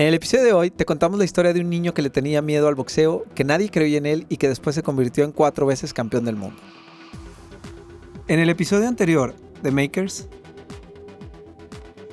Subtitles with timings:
[0.00, 2.40] En el episodio de hoy te contamos la historia de un niño que le tenía
[2.40, 5.66] miedo al boxeo, que nadie creía en él y que después se convirtió en cuatro
[5.66, 6.58] veces campeón del mundo.
[8.26, 10.26] En el episodio anterior de Makers,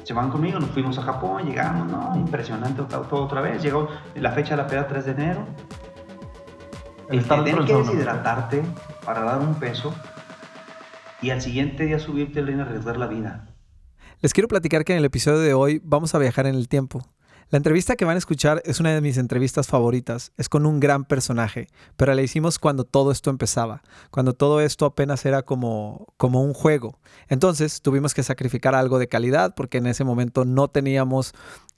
[0.04, 2.14] se van conmigo, nos fuimos a Japón, llegamos, ¿no?
[2.18, 3.64] Impresionante todo, otra vez.
[3.64, 5.48] Llegó la fecha de la pelea 3 de enero.
[7.10, 8.64] El tener que deshidratarte
[9.06, 9.96] para dar un peso
[11.22, 13.48] y al siguiente día subirte al ring a arriesgar la vida.
[14.20, 17.02] Les quiero platicar que en el episodio de hoy vamos a viajar en el tiempo.
[17.50, 20.34] La entrevista que van a escuchar es una de mis entrevistas favoritas.
[20.36, 24.86] Es con un gran personaje, pero la hicimos cuando todo esto empezaba, cuando todo esto
[24.86, 27.00] apenas era como, como un juego.
[27.30, 31.34] Entonces tuvimos que sacrificar algo de calidad porque en ese momento no teníamos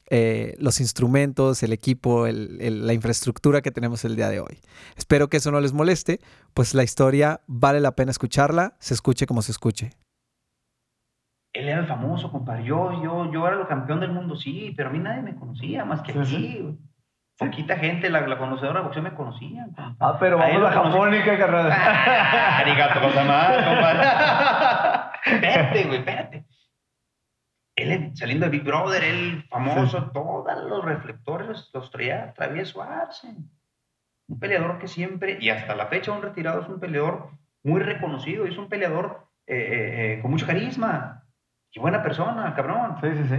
[0.10, 4.62] eh, los instrumentos, el equipo, la infraestructura que tenemos el día de hoy.
[4.98, 6.20] Espero que eso no les moleste,
[6.56, 9.92] pues la historia vale la pena escucharla, se escuche como se escuche
[11.60, 12.64] él era el famoso, compadre.
[12.64, 15.86] Yo, yo, yo era el campeón del mundo, sí, pero a mí nadie me conocía
[15.86, 16.78] más que aquí.
[17.38, 19.68] Poquita gente, la, la, conocedora de boxeo me conocía.
[20.00, 21.70] Ah, pero vamos a Japón y qué carrera.
[21.72, 25.36] Ah, arigato, cosa más, compadre.
[25.36, 26.46] espérate, güey, espérate.
[27.78, 33.30] Él saliendo de Big Brother, él famoso, todos los reflectores los traía travieso Arce.
[34.28, 37.32] Un peleador que siempre, y hasta la fecha un retirado, es un peleador
[37.64, 41.19] muy reconocido, es un peleador eh, eh, eh, con mucho carisma.
[41.72, 42.98] Qué buena persona, cabrón.
[43.02, 43.38] Sí, sí, sí.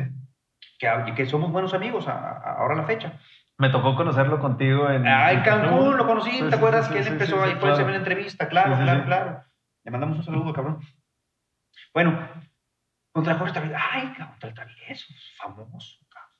[0.78, 3.18] Que, que somos buenos amigos ahora a la fecha.
[3.58, 5.06] Me tocó conocerlo contigo en...
[5.06, 7.52] Ah, en Cancún, lo conocí, ¿te acuerdas que él empezó ahí?
[7.56, 7.94] Fue claro.
[7.94, 9.44] entrevista, claro, claro, claro.
[9.84, 10.80] Le mandamos un saludo, cabrón.
[11.92, 12.26] Bueno,
[13.12, 13.78] contra Jorge Travieso.
[13.92, 16.30] Ay, contra el Travieso, famoso, cabrón.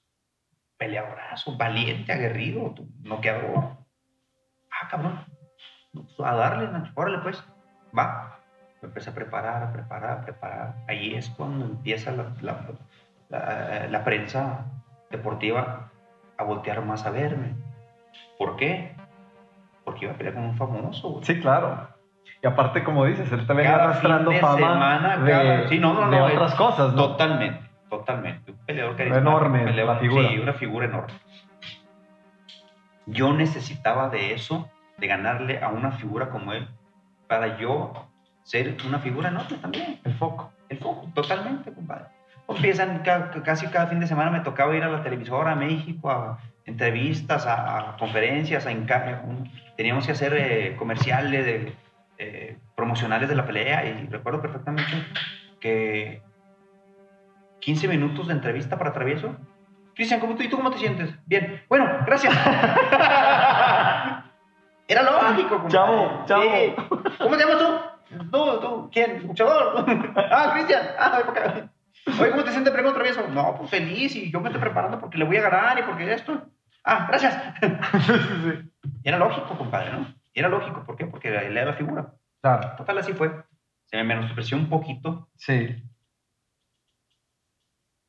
[0.78, 3.76] Peleadorazo, valiente, aguerrido, noqueador.
[4.70, 5.26] Ah, cabrón.
[6.24, 6.92] A darle, Nacho.
[6.94, 7.44] Órale, pues.
[7.98, 8.39] Va
[8.82, 10.74] me empecé a preparar, a preparar, a preparar.
[10.88, 14.66] Ahí es cuando empieza la, la, la, prensa
[15.10, 15.91] deportiva
[16.38, 17.54] a voltear más a verme.
[18.38, 18.96] ¿Por qué?
[19.84, 21.20] Porque iba a pelear con un famoso.
[21.22, 21.88] Sí, claro.
[22.42, 26.10] Y aparte, como dices, él también cada arrastrando fama semana, de, sí, no, no, no,
[26.10, 26.94] de otras cosas.
[26.94, 27.10] ¿no?
[27.10, 28.52] Totalmente, totalmente.
[28.52, 30.28] Un peleador Enorme, peleador, la figura.
[30.28, 31.12] Sí, una figura enorme.
[33.04, 36.66] Yo necesitaba de eso, de ganarle a una figura como él,
[37.26, 38.10] para yo
[38.42, 40.00] ser una figura enorme también.
[40.04, 40.52] El foco.
[40.68, 42.06] El foco, totalmente, compadre.
[42.48, 43.02] Empiezan,
[43.44, 47.46] casi cada fin de semana me tocaba ir a la televisora a México, a entrevistas,
[47.46, 48.72] a, conferencias, a
[49.76, 51.72] teníamos que hacer eh, comerciales de,
[52.18, 54.92] eh, promocionales de la pelea y recuerdo perfectamente
[55.60, 56.22] que
[57.60, 59.36] 15 minutos de entrevista para Travieso.
[59.94, 61.10] Cristian, ¿cómo tú y tú cómo te sientes?
[61.26, 61.62] Bien.
[61.68, 62.34] Bueno, gracias.
[64.88, 65.62] Era lógico.
[65.62, 65.68] Compadre.
[65.70, 66.42] Chao, chao.
[67.18, 67.89] ¿Cómo te llamas tú?
[68.10, 69.26] Tú, tú, ¿quién?
[69.26, 69.84] ¿Luchador?
[70.16, 70.82] ah, Cristian.
[70.98, 71.22] Ah,
[72.19, 73.26] Oye, ¿cómo te sientes primo travieso?
[73.28, 76.12] No, pues feliz y yo me estoy preparando porque le voy a ganar y porque
[76.12, 76.43] esto.
[76.84, 77.37] Ah, gracias.
[79.04, 80.15] y era lógico, compadre, ¿no?
[80.32, 81.06] Y era lógico, ¿por qué?
[81.06, 82.15] Porque él era la figura.
[82.41, 82.76] Claro.
[82.76, 83.44] Total, así fue.
[83.84, 85.28] Se me menospreció un poquito.
[85.37, 85.82] Sí.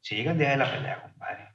[0.01, 1.49] Si llega el día de la pelea, compadre.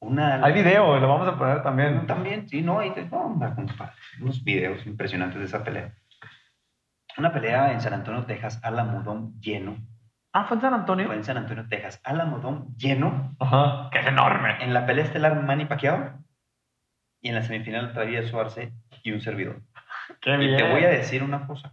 [0.00, 2.06] Una, Hay video, lo vamos a poner también.
[2.06, 5.92] También, sí, no, hay no, compadre, unos videos impresionantes de esa pelea.
[7.18, 9.76] Una pelea en San Antonio, Texas, Alamodón lleno.
[10.32, 11.06] Ah, ¿fue en San Antonio?
[11.06, 12.00] Fue en San Antonio, Texas.
[12.04, 13.34] Alamodón lleno.
[13.40, 14.62] Ajá, que es enorme.
[14.62, 16.12] En la pelea estelar Manny Pacquiao
[17.20, 18.72] y en la semifinal Travieso Arce
[19.02, 19.62] y un servidor.
[20.20, 20.54] Qué bien.
[20.54, 21.72] Y te voy a decir una cosa.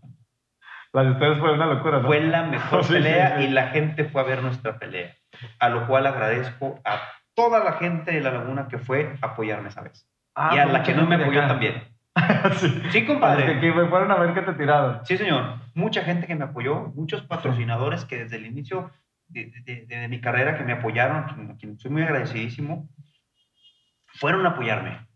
[0.94, 2.08] La de ustedes fue una locura, ¿no?
[2.08, 5.14] Fue la mejor pelea y la gente fue a ver nuestra pelea.
[5.60, 7.02] A lo cual agradezco a
[7.36, 10.10] toda la gente de La Laguna que fue a apoyarme esa vez.
[10.34, 11.95] Ah, y a la que no me apoyó también.
[12.58, 12.82] sí.
[12.92, 13.60] sí, compadre.
[13.60, 15.06] Que, me fueron a ver que te tiraron.
[15.06, 15.60] Sí, señor.
[15.74, 18.92] Mucha gente que me apoyó, muchos patrocinadores que desde el inicio
[19.28, 19.52] de,
[19.88, 22.88] de, mi carrera que me apoyaron, a quien soy muy agradecidísimo,
[24.06, 25.08] fueron a apoyarme.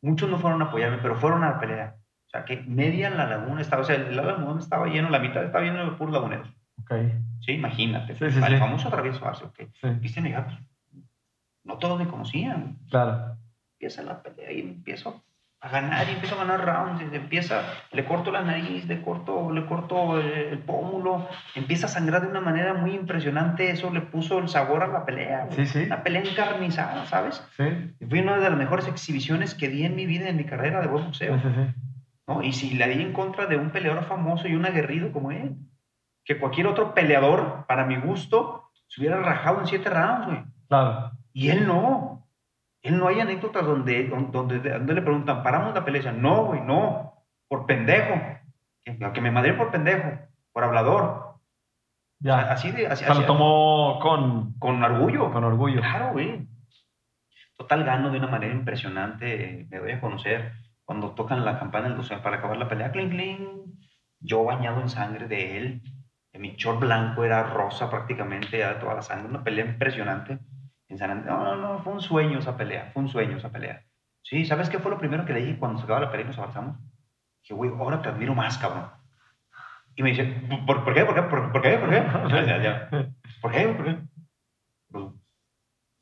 [0.00, 1.94] Muchos no fueron a apoyarme, pero fueron a la pelea.
[2.26, 5.44] O sea, que media la laguna estaba, o sea, el laguna estaba lleno, la mitad
[5.44, 6.48] estaba lleno de puros laguneros.
[6.80, 6.94] Ok.
[7.40, 8.14] Sí, imagínate.
[8.14, 8.56] Sí, sí, el sí.
[8.56, 9.60] famoso travieso Arce, ok.
[9.80, 9.88] Sí.
[10.00, 10.20] Viste,
[11.64, 12.78] no todos me conocían.
[12.90, 13.36] Claro.
[13.74, 15.22] Empieza la pelea y empiezo
[15.62, 17.00] a ganar y empiezo a ganar rounds.
[17.00, 17.62] y empieza,
[17.92, 22.26] le corto la nariz, le corto, le corto el, el pómulo, empieza a sangrar de
[22.26, 23.70] una manera muy impresionante.
[23.70, 25.46] Eso le puso el sabor a la pelea.
[25.50, 25.84] Sí, sí.
[25.84, 27.46] Una pelea encarnizada, ¿sabes?
[27.56, 27.64] Sí.
[28.08, 30.88] Fue una de las mejores exhibiciones que di en mi vida, en mi carrera de
[30.88, 31.40] boxeo.
[32.26, 32.42] ¿no?
[32.42, 35.54] Y si la di en contra de un peleador famoso y un aguerrido como él,
[36.24, 40.42] que cualquier otro peleador, para mi gusto, se hubiera rajado en siete rounds, güey.
[40.68, 41.12] Claro.
[41.32, 42.11] Y él no.
[42.82, 46.12] Él no hay anécdotas donde, donde, donde le preguntan, ¿paramos la pelea?
[46.12, 47.14] No, güey, no.
[47.48, 48.20] Por pendejo.
[48.84, 50.18] Que, me madre por pendejo.
[50.52, 51.36] Por hablador.
[52.18, 52.52] Ya.
[52.52, 52.88] Así de.
[52.88, 55.30] Así, o sea, lo así- tomó con, con orgullo.
[55.32, 55.80] con orgullo.
[55.80, 56.46] Claro, güey.
[57.56, 59.66] Total gano de una manera impresionante.
[59.70, 60.52] Me doy a conocer
[60.84, 62.90] cuando tocan la campana del 12 para acabar la pelea.
[62.90, 63.48] Cling, cling.
[64.18, 65.82] Yo bañado en sangre de él.
[66.34, 69.28] Mi short blanco era rosa prácticamente, ya de toda la sangre.
[69.28, 70.38] Una pelea impresionante.
[70.92, 71.78] En San And- No, no, no.
[71.82, 72.90] Fue un sueño esa pelea.
[72.92, 73.82] Fue un sueño esa pelea.
[74.22, 76.28] Sí, ¿sabes qué fue lo primero que le dije cuando se acaba la pelea y
[76.28, 76.76] nos abrazamos?
[77.42, 78.90] Dije, güey, ahora te admiro más, cabrón.
[79.96, 80.24] Y me dice,
[80.66, 81.04] ¿por, por qué?
[81.04, 81.22] ¿Por qué?
[81.22, 81.78] ¿Por, por qué?
[81.78, 82.02] ¿Por qué?
[82.28, 82.88] Ya, ya, ya.
[83.40, 83.68] ¿Por qué?
[83.68, 83.98] ¿Por qué?
[84.90, 85.14] Por,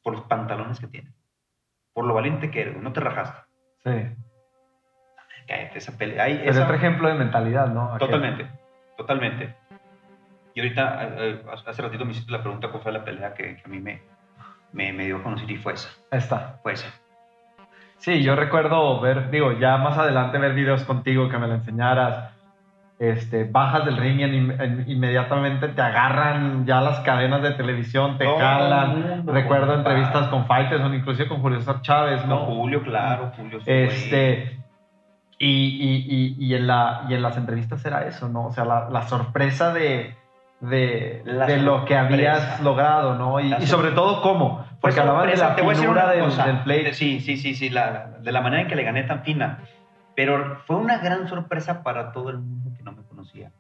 [0.03, 1.13] por los pantalones que tiene.
[1.93, 3.41] Por lo valiente que eres, güey, no te rajaste.
[3.85, 3.91] Sí.
[5.49, 6.25] Cállate, esa pelea.
[6.25, 7.95] ahí, Es esa- otro ejemplo de mentalidad, ¿no?
[7.95, 8.09] Aquel.
[8.09, 8.51] totalmente,
[8.97, 9.57] totalmente.
[10.55, 13.57] Y ahorita, eh, eh, hace ratito me hiciste la pregunta cuál fue la pelea que,
[13.57, 14.03] que a mí me,
[14.73, 15.89] me, me dio a conocer y fue esa.
[16.11, 16.59] Está.
[16.63, 16.89] Fue esa.
[17.99, 22.35] Sí, yo recuerdo ver, digo, ya más adelante ver videos contigo que me lo enseñaras.
[22.99, 28.27] Este, bajas del ring y en- inmediatamente te agarran ya las cadenas de televisión, te
[28.27, 29.01] jalan.
[29.01, 32.45] mundo, Recuerdo entrevistas con fighters, o inclusive con Julio César Chávez, No, ¿no?
[32.47, 33.59] Julio, claro, Julio.
[33.65, 34.59] Este,
[35.39, 38.47] y, y, y, y en la, y en las entrevistas era eso, ¿no?
[38.49, 40.15] O sea, la, la sorpresa de,
[40.61, 43.41] de, de lo que habías logrado, ¿no?
[43.41, 44.65] Y, y sobre todo cómo.
[44.81, 46.47] Porque hablaban de la Te voy a decir una del, cosa.
[46.47, 46.93] del plate.
[46.95, 49.59] Sí, sí, sí, sí, la- de la manera en que le gané tan fina.
[50.17, 53.53] Pero fue una gran sorpresa para todo el mundo que no me conocía.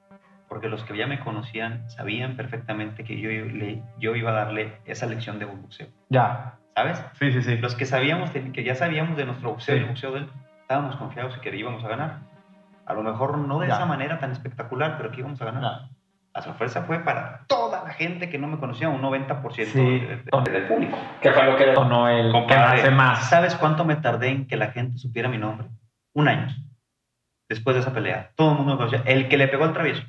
[0.49, 4.79] Porque los que ya me conocían sabían perfectamente que yo, le- yo iba a darle
[4.85, 5.88] esa lección de boxeo.
[6.08, 6.55] Ya.
[6.75, 7.05] ¿Sabes?
[7.19, 7.56] Sí, sí, sí.
[7.58, 9.82] Los que sabíamos, que ya sabíamos de nuestro boxeo y Sí.
[9.85, 10.31] el boxeo de él,
[10.62, 12.19] estábamos confiados en que íbamos a ganar.
[12.87, 13.75] A lo mejor no de Ya.
[13.75, 15.62] esa manera tan espectacular, pero que íbamos a ganar.
[15.62, 15.88] Ya.
[16.32, 19.81] La sorpresa fue para toda la gente que no me conocía, un 90% Sí.
[19.81, 20.97] de- de- del público.
[21.21, 23.29] ¿Qué fue lo que detonó el que más?
[23.29, 25.69] ¿Sabes cuánto me tardé en que la gente supiera mi nombre?
[26.15, 26.47] Un año.
[27.49, 28.31] Después de esa pelea.
[28.37, 29.03] Todo el mundo me conocía.
[29.06, 30.05] El que le pegó al travieso.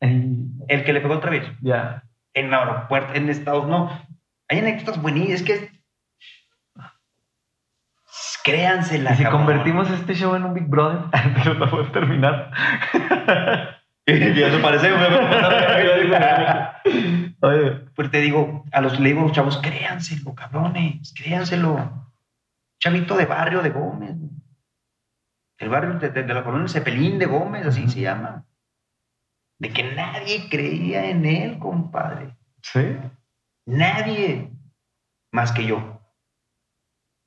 [0.00, 1.52] El que le pegó al travieso.
[1.60, 2.02] Ya.
[2.34, 3.90] En el aeropuerto, en Estados no.
[4.48, 5.40] Hay anécdotas buenísimas.
[5.40, 5.70] Es que.
[8.42, 9.12] Créansela.
[9.12, 9.42] Y si cabrón.
[9.42, 11.02] convertimos este show en un Big Brother,
[11.36, 12.50] pero no puedo terminar.
[14.36, 14.90] Y eso parece.
[17.42, 22.06] Oye, Pues te digo, a los, le digo chavos, créanselo, cabrones, créanselo.
[22.80, 24.16] Chavito de barrio de Gómez.
[25.58, 28.46] El barrio de, de- de la colonia Cepelín de Gómez, así se llama.
[29.58, 32.34] De que nadie creía en él, compadre.
[32.62, 32.96] sí.
[33.66, 34.50] Nadie.
[35.32, 36.00] Más que yo.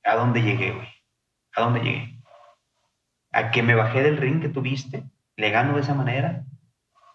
[0.03, 0.87] ¿A dónde llegué, güey?
[1.55, 2.19] ¿A dónde llegué?
[3.31, 5.03] A que me bajé del ring que tuviste,
[5.37, 6.43] le gano de esa manera.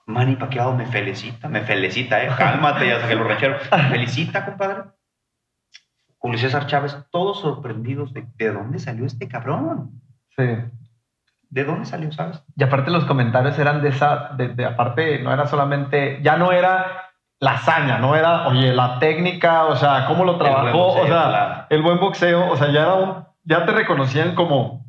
[0.09, 2.31] Manny Pacquiao me felicita, me felicita, eh.
[2.37, 3.63] Cálmate, ya saqué los rancheros.
[3.71, 4.85] Me felicita, compadre.
[6.17, 10.01] Julio César Chávez, todos sorprendidos de, de dónde salió este cabrón.
[10.37, 10.45] Sí.
[11.51, 12.43] ¿De dónde salió, sabes?
[12.57, 16.53] Y aparte los comentarios eran de esa, de, de- aparte no era solamente, ya no
[16.53, 21.07] era la hazaña, no era, oye, la técnica, o sea, cómo lo trabajó, boxeo, o
[21.07, 24.85] sea, el buen boxeo, o sea, ya era un, ya te reconocían como,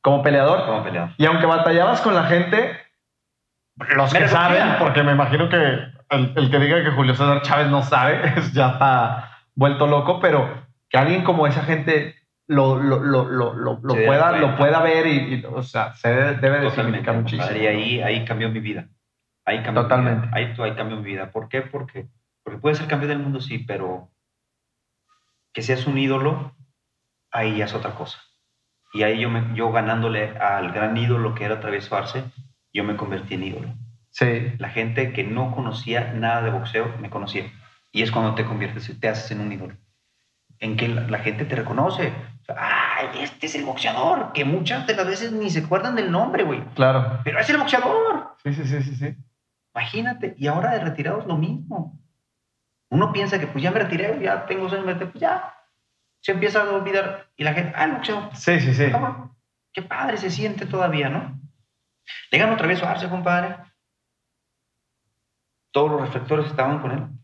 [0.00, 0.64] como peleador.
[0.64, 1.10] Como peleador.
[1.18, 2.72] Y aunque batallabas con la gente,
[3.96, 5.56] los que saben, porque me imagino que
[6.10, 8.20] el, el que diga que Julio César Chávez no sabe,
[8.52, 12.14] ya está vuelto loco, pero que alguien como esa gente
[12.46, 16.60] lo, lo, lo, lo, lo, pueda, lo pueda ver y, y, o sea, se debe,
[16.60, 17.42] de significar muchísimo.
[17.42, 18.88] compadre, Y ahí, ahí cambió mi vida.
[19.44, 20.26] Ahí cambió Totalmente.
[20.28, 20.36] Mi vida.
[20.36, 21.30] Ahí, ahí cambió mi vida.
[21.30, 21.62] ¿Por qué?
[21.62, 22.08] Porque,
[22.42, 24.10] porque puede ser cambio del mundo, sí, pero
[25.52, 26.54] que seas un ídolo,
[27.30, 28.18] ahí ya es otra cosa.
[28.94, 32.24] Y ahí yo, me, yo ganándole al gran ídolo que era Travieso Arce,
[32.78, 33.74] yo me convertí en ídolo.
[34.10, 37.44] Sí, La gente que no conocía nada de boxeo me conocía.
[37.92, 39.74] Y es cuando te conviertes, te haces en un ídolo.
[40.60, 42.12] En que la, la gente te reconoce.
[42.42, 44.32] O sea, ¡Ay, este es el boxeador!
[44.32, 46.62] Que muchas de las veces ni se acuerdan del nombre, güey.
[46.74, 47.20] claro.
[47.24, 48.36] Pero es el boxeador.
[48.44, 49.16] Sí, sí, sí, sí, sí.
[49.74, 50.34] Imagínate.
[50.38, 52.00] Y ahora de retirados lo mismo.
[52.90, 55.52] Uno piensa que pues ya me retiré, ya tengo años, pues ya.
[56.20, 57.28] Se empieza a olvidar.
[57.36, 58.34] Y la gente, ah, el boxeador.
[58.34, 58.86] Sí, sí, sí.
[59.72, 61.37] Qué padre se siente todavía, ¿no?
[62.30, 63.56] Le ganó otra vez a Arce, compadre.
[65.70, 67.18] Todos los reflectores estaban con él.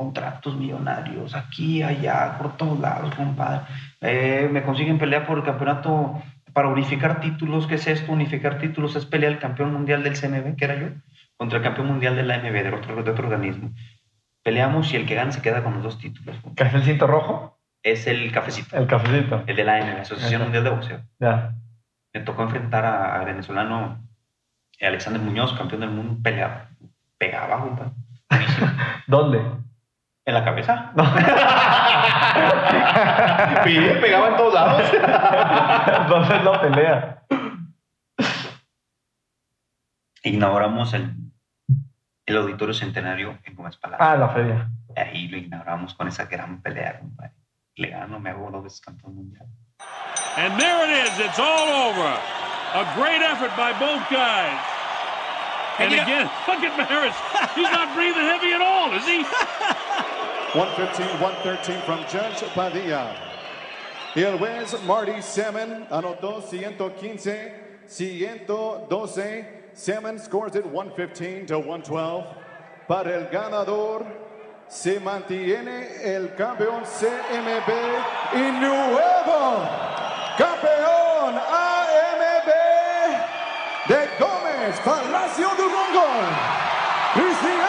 [0.00, 3.66] contratos millonarios, aquí, allá, por todos lados, compadre.
[4.00, 6.22] Eh, me consiguen pelear por el campeonato
[6.54, 7.66] para unificar títulos.
[7.66, 8.10] ¿Qué es esto?
[8.10, 10.88] Unificar títulos es pelear el campeón mundial del CMB, que era yo,
[11.36, 13.72] contra el campeón mundial de la AMB, de otro, de otro organismo.
[14.42, 16.34] Peleamos y el que gana se queda con los dos títulos.
[16.56, 17.60] ¿Qué es el cinto rojo?
[17.82, 18.78] Es el cafecito.
[18.78, 19.42] El cafecito.
[19.46, 21.00] El de la AMB, Asociación Mundial de Boxeo.
[21.18, 21.54] Ya.
[22.12, 24.04] Me tocó enfrentar a, venezolano
[24.80, 26.68] Alexander Muñoz, campeón del mundo, peleaba,
[27.18, 27.92] pegaba, compadre.
[29.06, 29.40] ¿Dónde?
[30.24, 30.92] ¿En la cabeza?
[31.00, 31.04] No.
[34.00, 34.82] pegaba en todos lados.
[36.00, 37.24] Entonces no pelea.
[40.22, 41.12] Inauguramos el,
[42.26, 44.06] el auditorio centenario en Gómez Palacio.
[44.06, 44.70] Ah, la feria.
[44.96, 47.32] Ahí lo inauguramos con esa gran pelea, compadre.
[47.74, 49.46] Le gano, me hago dos veces campeón mundial.
[50.36, 52.10] And there it is, it's all over.
[52.72, 54.58] A great effort by both guys.
[55.78, 57.16] And, and again, look at Maris.
[57.54, 59.22] He's not breathing heavy at all, is he?
[60.52, 63.16] 115, 113 from Judge Padilla.
[64.16, 67.52] El juez Marty Salmon anotó 115,
[67.86, 69.46] 112.
[69.72, 72.26] Salmon scores it 115 to 112.
[72.88, 74.04] Para el ganador
[74.70, 77.70] se mantiene el campeón CMB
[78.34, 79.68] y nuevo
[80.38, 82.48] campeón AMB
[83.88, 86.06] de Gómez Palacio Durango,
[87.14, 87.60] Cristian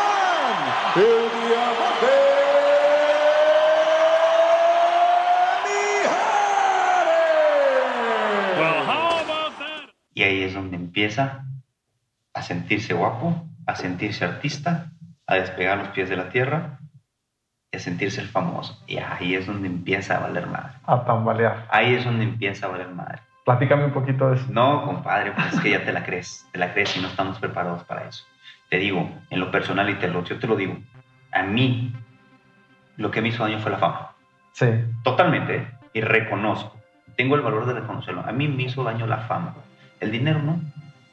[0.95, 2.31] el Diamante.
[10.13, 11.45] Y ahí es donde empieza
[12.33, 14.91] a sentirse guapo, a sentirse artista,
[15.25, 16.80] a despegar los pies de la tierra
[17.73, 18.77] a sentirse el famoso.
[18.85, 20.73] Y ahí es donde empieza a valer madre.
[20.85, 21.67] A tambalear.
[21.69, 23.19] Ahí es donde empieza a valer madre.
[23.45, 24.45] Platícame un poquito de eso.
[24.49, 26.45] No, compadre, pues es que ya te la crees.
[26.51, 28.25] Te la crees y no estamos preparados para eso.
[28.69, 30.77] Te digo, en lo personal y te lo, yo te lo digo,
[31.31, 31.93] a mí
[32.97, 34.11] lo que me hizo daño fue la fama.
[34.51, 34.67] Sí.
[35.03, 35.67] Totalmente.
[35.93, 36.77] Y reconozco.
[37.15, 38.21] Tengo el valor de reconocerlo.
[38.25, 39.55] A mí me hizo daño la fama.
[39.99, 40.59] El dinero no.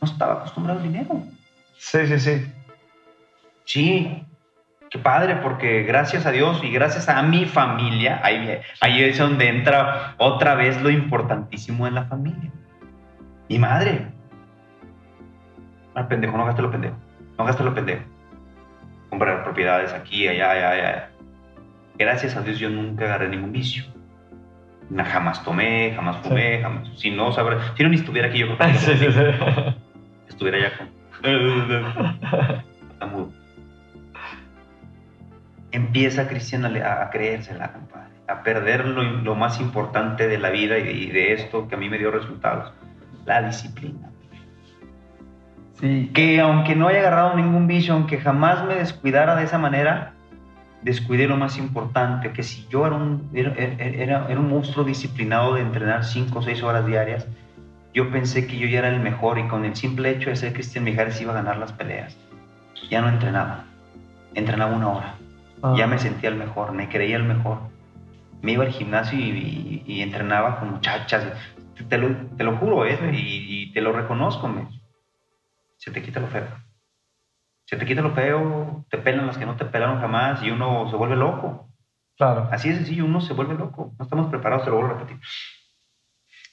[0.01, 1.23] No estaba acostumbrado al dinero.
[1.77, 2.53] Sí, sí, sí.
[3.65, 4.25] Sí,
[4.91, 9.49] qué padre, porque gracias a Dios y gracias a mi familia, ahí, ahí es donde
[9.49, 12.51] entra otra vez lo importantísimo en la familia.
[13.49, 14.07] Mi madre.
[15.95, 16.97] Al pendejo, no gaste lo pendejo.
[17.39, 18.03] No gaste lo pendejo.
[19.11, 21.11] Comprar propiedades aquí, allá, allá, allá.
[21.97, 23.85] Gracias a Dios yo nunca agarré ningún vicio
[24.97, 26.89] jamás tomé, jamás fumé, jamás.
[26.97, 28.93] Si no, si no ni estuviera aquí, yo creo que sí.
[30.29, 30.89] estuviera ya con.
[35.89, 41.11] Empieza Cristian a, a creérsela, compadre, a perder lo, más importante de la vida y
[41.11, 42.75] de, esto que a mí me dio resultados:
[43.25, 44.11] la disciplina.
[45.81, 46.11] Sí.
[46.13, 50.13] Que aunque no haya agarrado ningún vicio, aunque jamás me descuidara de esa manera,
[50.83, 55.63] descuidé lo más importante, que si yo era un, era, era, un monstruo disciplinado de
[55.63, 57.27] entrenar 5 o 6 horas diarias,
[57.95, 60.53] yo pensé que yo ya era el mejor y con el simple hecho de ser
[60.53, 62.15] Cristian Mijares iba a ganar las peleas.
[62.91, 63.65] Ya no entrenaba,
[64.35, 65.18] entrenaba una hora.
[65.63, 65.75] Ah.
[65.77, 67.59] Ya me sentía el mejor, me creía el mejor.
[68.43, 71.27] Me iba al gimnasio y, entrenaba con muchachas.
[71.89, 72.99] Te lo, te lo juro, ¿eh?
[73.13, 74.49] Y, te lo reconozco.
[74.49, 74.69] Me.
[75.77, 76.47] Se te quita lo feo
[77.69, 80.89] se te quita lo feo, te pelan las que no te pelaron jamás y uno
[80.89, 81.69] se vuelve loco.
[82.17, 82.49] Claro.
[82.51, 83.93] Así es sencillo, uno se vuelve loco.
[83.99, 85.21] No estamos preparados, te lo vuelvo a repetir.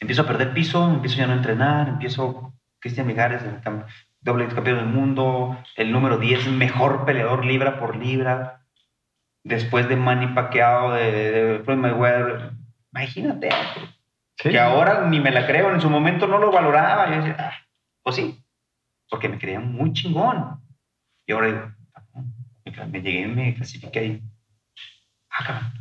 [0.02, 3.62] Empiezo a perder piso, empiezo ya no a entrenar, empiezo Cristian Migares, el
[4.20, 8.65] doble campeón del mundo, el número 10, mejor peleador libra por libra.
[9.46, 12.52] Después de Manny Pacquiao, de, de Floyd Mayweather.
[12.92, 13.50] Imagínate.
[14.36, 17.10] Que ahora ni me la creo, en su momento no lo valoraba.
[17.12, 17.54] Yo decía, ah,
[18.02, 18.44] pues sí,
[19.08, 20.60] porque me creía muy chingón.
[21.28, 24.24] Y ahora digo, me llegué, me clasifiqué ahí.
[25.30, 25.72] Ah,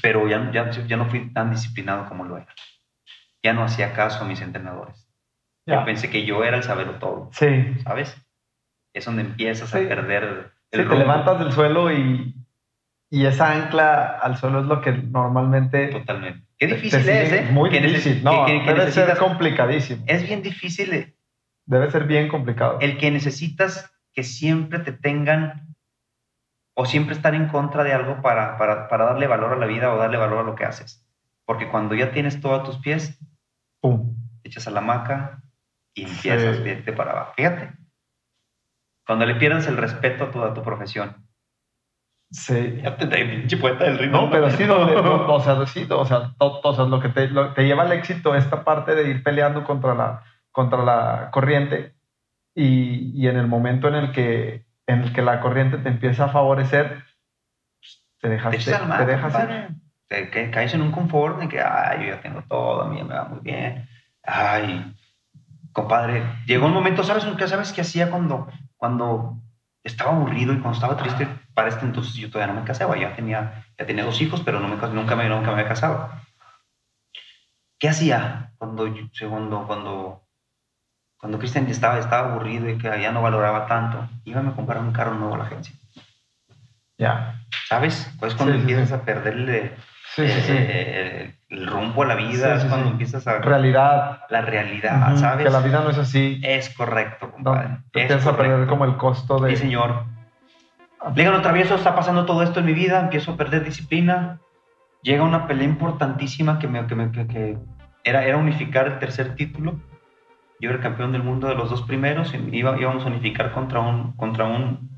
[0.00, 2.54] Pero ya, ya, ya no fui tan disciplinado como lo era.
[3.42, 5.08] Ya no hacía caso a mis entrenadores.
[5.66, 5.80] Ya.
[5.80, 7.28] Yo pensé que yo era el saberlo todo.
[7.32, 7.74] Sí.
[7.82, 8.16] ¿Sabes?
[8.94, 12.34] Es donde empiezas a perder sí, te levantas del suelo y,
[13.10, 15.88] y esa ancla al suelo es lo que normalmente...
[15.88, 16.46] Totalmente.
[16.58, 17.48] Qué difícil es, ¿eh?
[17.50, 18.24] Muy difícil.
[18.24, 20.04] No, debe ser complicadísimo.
[20.06, 21.14] Es bien difícil.
[21.66, 22.78] Debe ser bien complicado.
[22.80, 25.74] El que necesitas que siempre te tengan
[26.74, 29.92] o siempre estar en contra de algo para, para, para, darle valor a la vida
[29.92, 31.06] o darle valor a lo que haces.
[31.44, 33.18] Porque cuando ya tienes todo a tus pies,
[33.80, 34.16] ¡pum!
[34.42, 35.42] Echas a la maca
[35.94, 37.32] y empiezas a irte para abajo.
[37.36, 37.72] Fíjate.
[39.06, 41.26] Cuando le pierdes el respeto a toda tu profesión.
[42.30, 42.80] Sí.
[42.82, 44.22] Ya te pinche poeta del ritmo.
[44.22, 48.34] No, pero sí, o sea, sí, o sea, lo que te, te lleva al éxito,
[48.34, 51.94] esta parte de ir peleando contra la, contra la corriente,
[52.54, 56.24] y, y, en el momento en el, que, en el que la corriente te empieza
[56.24, 57.04] a favorecer,
[58.18, 59.68] Te dejaste, te al mar, te dejas ir.
[60.08, 63.14] Te, caes en un confort de que, ay, yo ya tengo todo, a mí me
[63.14, 63.86] va muy bien.
[64.22, 64.94] Ay,
[65.72, 68.48] compadre, llegó un momento, ¿sabes qué, ¿sabes qué hacía cuando,
[68.86, 69.42] cuando
[69.82, 71.26] estaba aburrido y cuando estaba triste?
[71.54, 74.60] Para este entonces yo todavía no me casaba, ya tenía, ya tenía dos hijos, pero
[74.60, 76.08] no me, nunca, me, nunca me había casado.
[77.80, 78.88] ¿Qué hacía cuando,
[79.28, 80.22] cuando, cuando,
[81.18, 84.08] cuando Cristian estaba, estaba aburrido y que ya no valoraba tanto?
[84.24, 85.74] Iba a comprar un carro nuevo a la agencia.
[86.96, 87.42] Ya.
[87.68, 88.08] ¿Sabes?
[88.20, 88.94] Pues cuando sí, empiezas sí.
[88.94, 89.74] a perderle
[90.16, 90.52] Sí, sí, sí.
[90.56, 94.20] eh, el rumbo a la vida, Sí, es cuando empiezas a Realidad.
[94.30, 95.44] la realidad, ¿sabes?
[95.44, 96.40] Que la vida no es así.
[96.42, 97.68] Es correcto, No, compadre.
[97.92, 99.50] te empiezas a perder como el costo de.
[99.50, 100.04] Sí, señor.
[101.14, 104.40] Le gano travieso, está pasando todo esto en mi vida, empiezo a perder disciplina.
[105.02, 107.58] Llega una pelea importantísima que, me, que, me- que- que
[108.02, 109.78] era, era unificar el tercer título.
[110.58, 113.80] Yo era campeón del mundo de los dos primeros y iba, íbamos a unificar contra
[113.80, 114.88] un, contra un,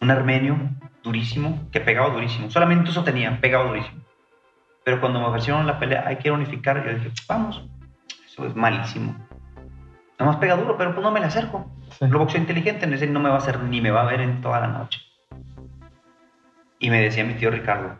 [0.00, 0.58] un armenio
[1.04, 2.50] durísimo, que pegaba durísimo.
[2.50, 4.02] Solamente eso tenía, pegaba durísimo.
[4.88, 7.62] Pero cuando me ofrecieron la pelea, hay que unificar, yo dije, vamos,
[8.24, 9.14] eso es malísimo.
[10.18, 11.70] Nomás pega duro, pero pues no me le acerco.
[11.90, 12.06] Sí.
[12.08, 14.22] Lo boxeo inteligente, en ese no me va a hacer ni me va a ver
[14.22, 15.02] en toda la noche.
[16.78, 17.98] Y me decía mi tío Ricardo,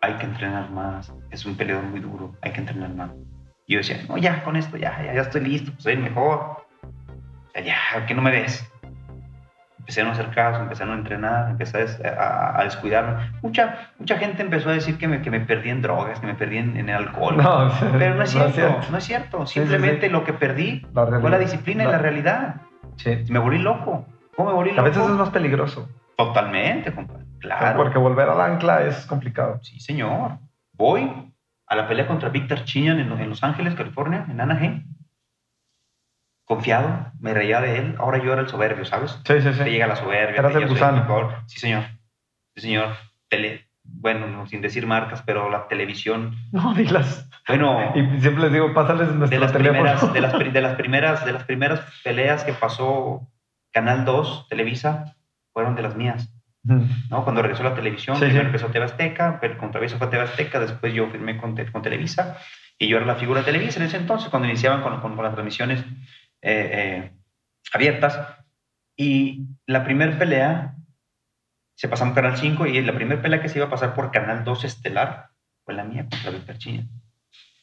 [0.00, 3.10] hay que entrenar más, es un peleador muy duro, hay que entrenar más.
[3.66, 6.66] Y yo decía, no, ya, con esto, ya, ya, ya estoy listo, soy el mejor.
[7.54, 8.66] Ya, ya, ¿qué no me ves?
[9.80, 13.30] Empecé a no hacer caso, empecé a no entrenar, empecé a, a- a descuidarme.
[13.42, 16.34] Mucha, mucha gente empezó a decir que me, que me perdí en drogas, que me
[16.34, 17.36] perdí en, en el alcohol.
[17.36, 18.86] No, sí, Pero no es no es cierto, cierto.
[18.90, 19.46] no es cierto.
[19.46, 20.12] Sí, sí, Simplemente sí.
[20.12, 22.54] lo que perdí La fue la disciplina y La- la realidad.
[22.96, 23.24] Sí.
[23.30, 24.06] Me volví loco.
[24.36, 24.84] ¿Cómo me volví A loco?
[24.88, 25.88] veces es más peligroso.
[26.16, 27.24] Totalmente, compadre.
[27.40, 27.76] Claro.
[27.78, 29.58] Porque volver al ancla es complicado.
[29.62, 30.38] Sí, señor.
[30.74, 31.32] Voy
[31.66, 34.84] a la pelea contra Víctor Chinyan en, en Los Ángeles, California, en Anaheim.
[36.50, 37.94] Confiado, me reía de él.
[38.00, 39.12] Ahora yo era el soberbio, ¿sabes?
[39.24, 39.70] Sí, sí, Te sí.
[39.70, 40.40] llega la soberbia.
[40.40, 40.96] Eras te el gusano.
[41.02, 41.36] mejor.
[41.46, 41.84] Sí, señor.
[42.56, 42.88] Sí, señor.
[43.28, 46.34] Tele, bueno, no, sin decir marcas, pero la televisión.
[46.50, 47.30] No, dilas.
[47.46, 49.78] Bueno, Y siempre les digo, pásales de nuestro las, teléfono.
[49.80, 53.28] primeras, de, las, de, las primeras, de las primeras peleas que pasó
[53.72, 55.14] Canal 2, Televisa,
[55.52, 56.34] fueron de las mías.
[56.64, 57.22] ¿no?
[57.22, 58.46] Cuando regresó la televisión, Sí, primero sí.
[58.46, 61.80] empezó TV Azteca, pero con Travieso fue TV Azteca, después yo firmé con, Te- con
[61.80, 62.36] Televisa,
[62.78, 65.24] y yo era la figura de Televisa en ese entonces, cuando iniciaban con, con- con
[65.24, 65.82] las transmisiones
[66.42, 67.12] eh, eh,
[67.72, 68.18] abiertas.
[68.96, 70.74] Y la primera pelea
[71.74, 74.10] se pasó en Canal 5, y la primera pelea que se iba a pasar por
[74.10, 75.30] Canal 2 Estelar
[75.64, 76.86] fue la mía contra Víctor Chiña.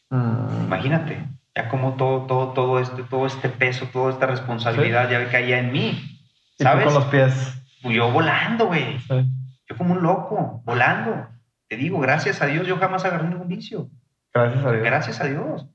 [0.09, 0.65] Mm.
[0.65, 1.23] Imagínate,
[1.55, 5.71] ya como todo, todo, todo, este, todo este peso, toda esta responsabilidad ya caía en
[5.71, 5.89] mí.
[5.89, 6.85] Y tú ¿Sabes?
[6.85, 7.61] con los pies.
[7.83, 8.97] Pues yo volando, güey.
[8.99, 9.25] Sí.
[9.69, 11.27] Yo como un loco, volando.
[11.67, 13.89] Te digo, gracias a Dios, yo jamás agarré ningún vicio.
[14.33, 14.83] Gracias a Dios.
[14.83, 15.67] Gracias a Dios.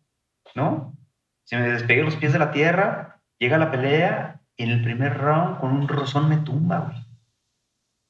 [0.54, 0.96] ¿No?
[1.44, 5.18] Se me despegué los pies de la tierra, llega la pelea, y en el primer
[5.18, 7.06] round, con un rozón me tumba, güey.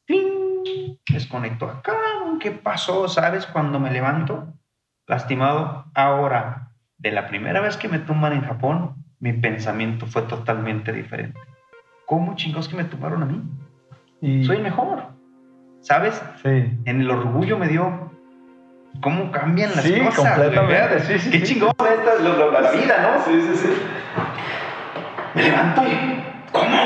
[0.06, 0.96] ¡Ting!
[1.10, 1.94] Desconectó acá.
[2.40, 3.08] ¿Qué pasó?
[3.08, 3.46] ¿Sabes?
[3.46, 4.52] Cuando me levanto,
[5.06, 5.84] lastimado.
[5.94, 11.38] Ahora, de la primera vez que me tumban en Japón, mi pensamiento fue totalmente diferente.
[12.06, 13.42] ¿Cómo chingados que me tumbaron a mí?
[14.20, 15.04] Y- Soy mejor.
[15.80, 16.22] ¿Sabes?
[16.42, 16.48] Sí.
[16.84, 18.11] en el orgullo me dio
[19.00, 20.16] cómo cambian las Sí, cosas.
[20.34, 23.24] completamente, sí, sí, Qué chingón esta, lo- lo- la vida, ¿no?
[23.24, 23.68] Sí, sí, sí.
[25.34, 26.76] Me levanto y ¿cómo?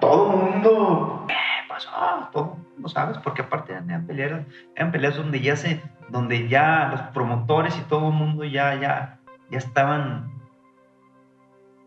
[0.00, 1.24] Todo el mundo.
[1.28, 1.34] ¿Qué
[1.68, 1.90] pasó?
[2.32, 3.18] Todo el mundo, ¿sabes?
[3.18, 4.42] Porque aparte eran, peleas,
[4.76, 9.18] eran peleas donde ya se, donde ya los promotores y todo el mundo ya, ya,
[9.50, 10.30] ya estaban,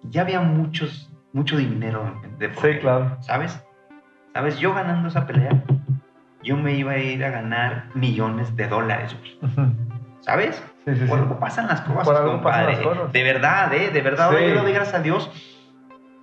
[0.04, 3.18] ya había muchos, mucho dinero de por Sí, claro.
[3.22, 3.64] ¿Sabes?
[4.34, 4.60] ¿Sabes?
[4.60, 5.64] Yo ganando esa pelea,
[6.48, 9.38] yo me iba a ir a ganar millones de dólares, güey.
[10.22, 10.56] ¿Sabes?
[10.86, 11.24] Sí, sí, Por sí.
[11.24, 12.74] algo pasan las cosas, Por algo pasan compadre.
[12.74, 13.12] las cosas.
[13.14, 13.90] De verdad, ¿eh?
[13.92, 15.30] De verdad, yo le doy gracias a Dios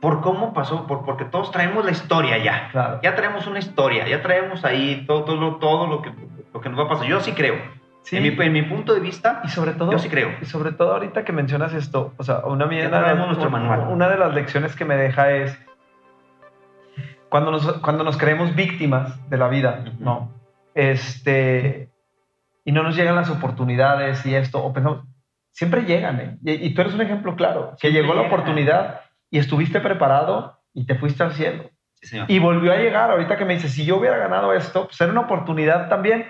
[0.00, 2.68] por cómo pasó, por, porque todos traemos la historia ya.
[2.72, 3.00] Claro.
[3.02, 6.12] Ya traemos una historia, ya traemos ahí todo, todo, lo- todo lo, que,
[6.52, 7.06] lo que nos va a pasar.
[7.06, 7.54] Yo sí creo.
[8.02, 8.18] Sí.
[8.18, 10.28] En, mi, en mi punto de vista, Y sobre todo, yo sí creo.
[10.42, 13.86] y sobre todo ahorita que mencionas esto, o sea, una, una, traemos nuestro una- manual.
[13.90, 15.58] una de las lecciones que me deja es
[17.34, 20.04] cuando nos, cuando nos creemos víctimas de la vida, Ujú.
[20.04, 20.32] ¿no?
[20.72, 21.90] Este,
[22.64, 25.04] y no nos llegan las oportunidades y esto, o pensamos,
[25.50, 26.38] siempre llegan, ¿eh?
[26.44, 28.32] Y, y tú eres un ejemplo claro, que Siempre llegó la llegan.
[28.32, 29.00] oportunidad
[29.32, 31.70] y estuviste preparado y te fuiste al cielo.
[31.96, 32.30] Sí, señor.
[32.30, 35.10] Y volvió a llegar, ahorita que me dices, si yo hubiera ganado esto, pues era
[35.10, 36.26] una oportunidad también,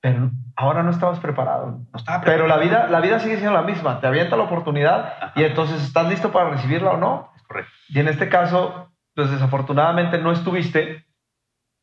[0.00, 1.66] pero ahora no estabas preparado.
[1.92, 2.86] No estaba Pero la preparado.
[2.88, 5.32] vida, la vida sigue siendo la misma, te avienta la oportunidad Ajá.
[5.36, 7.30] y entonces estás listo para recibirla o no.
[7.36, 7.70] Es correcto.
[7.90, 11.06] Y en este caso, pues desafortunadamente no estuviste,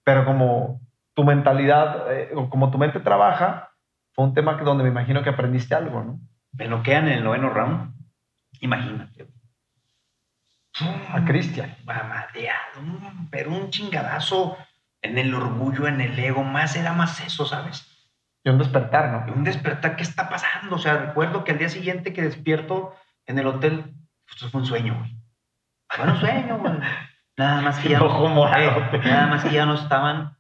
[0.04, 0.82] pero como
[1.14, 3.72] tu mentalidad eh, o como tu mente trabaja,
[4.14, 6.20] fue un tema que donde me imagino que aprendiste algo, ¿no?
[6.54, 7.94] Me noquean en el noveno round.
[8.62, 9.28] Imagínate.
[11.10, 11.76] A Cristian.
[11.86, 14.58] Mamadeado, mm, pero un chingadazo.
[15.04, 17.86] en el orgullo, en el ego, más era más eso, ¿sabes?
[18.44, 19.34] Y un despertar, ¿no?
[19.34, 20.76] un despertar, ¿qué está pasando?
[20.76, 23.94] O sea, recuerdo que al día siguiente que despierto en el hotel,
[24.26, 25.16] pues fue un sueño, güey.
[25.90, 26.74] Fue un sueño, güey.
[27.38, 30.36] Nada más que ya no, Ojo eh, nada más que ya no estaban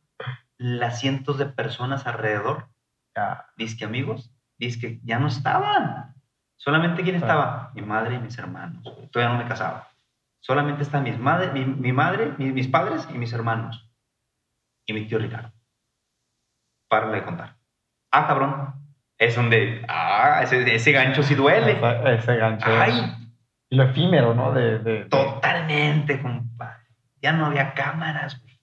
[0.57, 2.67] las cientos de personas alrededor,
[3.15, 3.45] Ya.
[3.55, 6.15] disque amigos, disque ya no estaban.
[6.57, 7.71] Solamente quién estaba?
[7.75, 8.83] Mi madre y mis hermanos.
[9.11, 9.87] Todavía no me casaba.
[10.39, 13.87] Solamente están mis madre, mi, mi madre, mi- mis padres y mis hermanos.
[14.87, 15.51] Y mi tío Ricardo.
[16.89, 17.55] Párale de contar.
[18.11, 18.73] Ah, cabrón.
[19.19, 19.85] Es donde.
[19.87, 21.73] Ah, ese, ese gancho sí duele.
[21.73, 22.65] Ese, ese gancho.
[22.69, 23.15] Ay,
[23.71, 24.51] lo efímero, ¿no?
[24.53, 26.86] De, de- de- totalmente, compadre.
[27.21, 28.59] Ya no había cámaras, güey.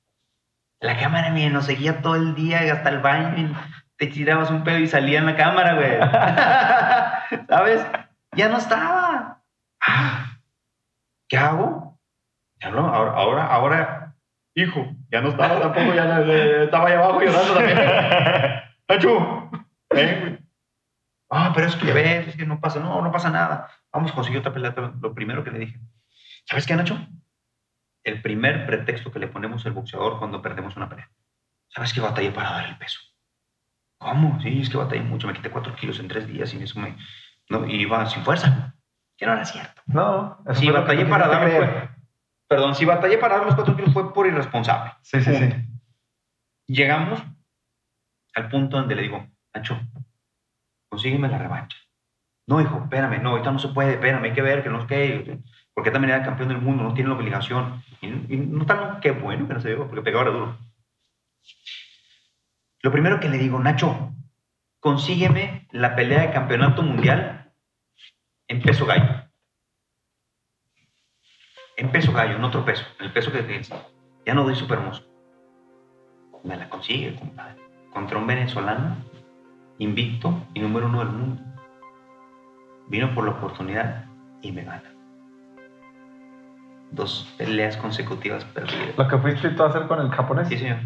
[0.81, 3.37] La cámara, mía, nos seguía todo el día hasta el baño.
[3.39, 3.55] y
[3.97, 7.47] te tirabas un pedo y salía en la cámara, güey.
[7.49, 7.87] ¿Sabes?
[8.33, 9.43] Ya no estaba.
[9.81, 10.39] Ah,
[11.29, 11.99] ¿Qué hago?
[12.61, 14.15] Ya no, ahora, ahora, ahora,
[14.55, 17.79] hijo, ya no estaba tampoco, ya eh, estaba ahí abajo llorando también.
[18.89, 19.51] ¡Nacho!
[19.91, 20.39] ven, güey.
[21.31, 23.69] Ah, pero es que ya ves, es que no pasa, no, no pasa nada.
[23.93, 24.75] Vamos a conseguir otra pelea.
[25.01, 25.81] Lo primero que le dije,
[26.45, 26.99] ¿sabes qué, Nacho?
[28.05, 31.11] El primer pretexto que le ponemos al boxeador cuando perdemos una pelea.
[31.69, 33.01] ¿Sabes que batallé para dar el peso?
[33.99, 34.41] ¿Cómo?
[34.41, 35.27] Sí, es que batallé mucho.
[35.27, 36.97] Me quité cuatro kilos en tres días y eso me...
[37.49, 38.77] No, y iba sin fuerza.
[39.17, 39.83] Que no era cierto.
[39.87, 41.89] No, eso que batallé para dar fue...
[42.47, 44.93] Perdón, si batallé para dar los cuatro kilos fue por irresponsable.
[45.03, 45.47] Sí, sí, sí.
[45.47, 45.57] Punto.
[46.67, 47.23] Llegamos
[48.35, 49.81] al punto donde le digo, Nacho,
[50.89, 51.79] consígueme la revancha.
[52.47, 54.87] No, hijo, espérame, no, ahorita no se puede, espérame, hay que ver que no es
[54.87, 55.41] que,
[55.75, 57.83] porque también era campeón del mundo, no tiene la obligación.
[58.01, 60.57] Y, y no tan, qué bueno que no se dio, porque pegaba duro.
[62.83, 64.13] Lo primero que le digo, Nacho,
[64.79, 67.53] consígueme la pelea de campeonato mundial
[68.47, 69.25] en peso gallo.
[71.77, 73.63] En peso gallo, en otro peso, el peso que que
[74.27, 75.05] ya no doy super hermoso.
[76.45, 77.61] Me la consigue, compadre.
[77.93, 78.97] Contra un venezolano,
[79.79, 81.43] invicto y número uno del mundo.
[82.89, 84.05] Vino por la oportunidad
[84.43, 84.94] y me gana.
[86.95, 88.97] Dos peleas consecutivas perdidas.
[88.97, 90.47] Lo que fuiste tú a hacer con el japonés.
[90.49, 90.77] Sí, señor.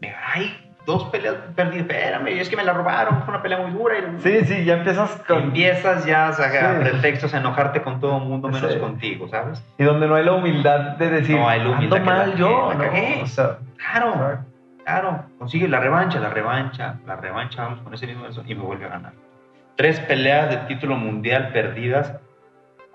[0.00, 1.86] Me ay, dos peleas perdidas.
[1.88, 3.22] Espérame, es que me la robaron.
[3.22, 3.94] Fue una pelea muy dura.
[3.98, 4.20] Y...
[4.20, 5.38] Sí, sí, ya empiezas con...
[5.38, 6.90] Empiezas ya a sacar Sí.
[6.90, 8.78] pretextos a enojarte con todo el mundo menos Sí.
[8.78, 9.62] contigo, ¿sabes?
[9.78, 12.26] Y donde no hay la humildad de decir, No hay la humildad ando que la-
[12.26, 12.80] mal yo, la ¿no?
[12.84, 13.20] cagué.
[13.22, 14.38] O sea, Claro,
[14.84, 15.24] claro.
[15.38, 18.86] Consigue la revancha, la revancha, la revancha, vamos con ese mismo eso, y me vuelve
[18.86, 19.12] a ganar.
[19.76, 22.14] Tres peleas de título mundial perdidas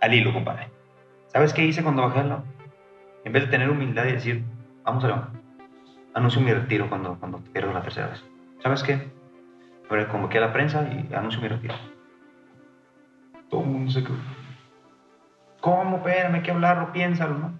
[0.01, 0.69] al hilo, compadre.
[1.33, 2.43] ¿Sabes qué hice cuando bajé al lado?
[3.23, 4.43] En vez de tener humildad y decir,
[4.83, 5.41] vamos a león,
[6.13, 8.23] anuncio mi retiro cuando, cuando pierdo la tercera vez.
[8.61, 9.11] ¿Sabes qué?
[9.89, 11.75] Pero convoqué a la prensa y anuncio mi retiro.
[13.49, 14.15] Todo el mundo se quedó.
[15.61, 15.97] ¿Cómo?
[15.97, 17.59] Espérame, hay que hablarlo, piénsalo, ¿no?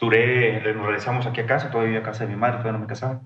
[0.00, 2.78] Duré, nos regresamos aquí a casa, todavía vivía a casa de mi madre, todavía no
[2.78, 3.20] me casaba.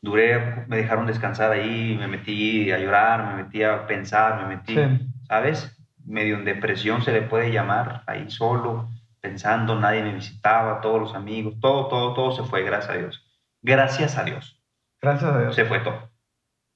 [0.00, 4.74] Duré, me dejaron descansar ahí, me metí a llorar, me metí a pensar, me metí,
[4.74, 5.10] Sí.
[5.26, 5.77] ¿sabes?
[6.08, 8.88] Medio en depresión se le puede llamar, ahí solo,
[9.20, 13.24] pensando, nadie me visitaba, todos los amigos, todo, todo, todo se fue, gracias a Dios.
[13.62, 14.60] Gracias a Dios.
[15.02, 15.54] gracias a Dios.
[15.54, 16.10] Se fue todo.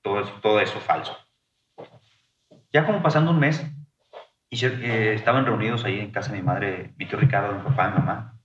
[0.03, 1.17] Todo eso, todo eso falso.
[2.73, 3.65] Ya como pasando un mes,
[4.51, 7.63] y se- eh, estaban reunidos ahí en casa de mi madre, mi tío Ricardo, mi
[7.63, 8.39] papá, mi mamá.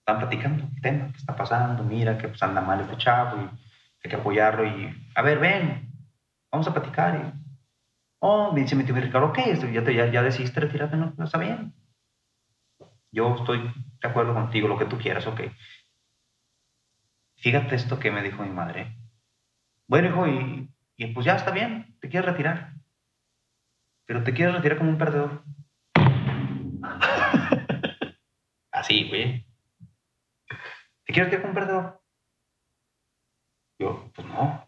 [0.00, 3.44] Estaban platicando el tema, qué está pasando, mira que pues anda mal este chavo y
[4.04, 5.90] hay que apoyarlo y, a ver, ven,
[6.52, 7.16] vamos a platicar.
[7.16, 7.43] Y,
[8.26, 9.38] oh, me dice mi tío Ricardo, ok,
[9.70, 11.74] ya, te, ya, ya decidiste retirarte, no, no, está bien.
[13.12, 15.42] Yo estoy de acuerdo contigo, lo que tú quieras, ok.
[17.36, 18.96] Fíjate esto que me dijo mi madre.
[19.86, 22.72] Bueno, hijo, y, y pues ya está bien, te quieres retirar.
[24.06, 25.44] Pero te quieres retirar como un perdedor.
[28.72, 29.46] Así, güey.
[31.04, 32.00] ¿Te quieres retirar como un perdedor?
[33.78, 34.66] Yo, pues no.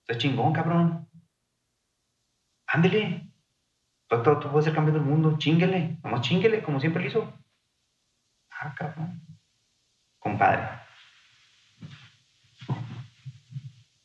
[0.00, 1.11] Estás chingón, cabrón.
[2.72, 3.28] Ándele.
[4.08, 5.36] Tú, tú- tú puedes ser campeón del mundo.
[5.38, 5.98] Chinguele.
[6.02, 7.32] Nomás chinguele, como siempre lo hizo.
[8.50, 9.20] Ah, cabrón.
[10.18, 10.68] Compadre.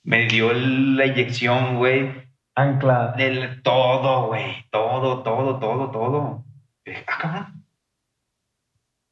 [0.03, 2.27] Me dio la inyección, güey.
[2.55, 3.13] Ancla.
[3.17, 4.65] Del todo, güey.
[4.71, 6.45] Todo, todo, todo, todo.
[6.85, 7.65] Y dije, ah, cabrón.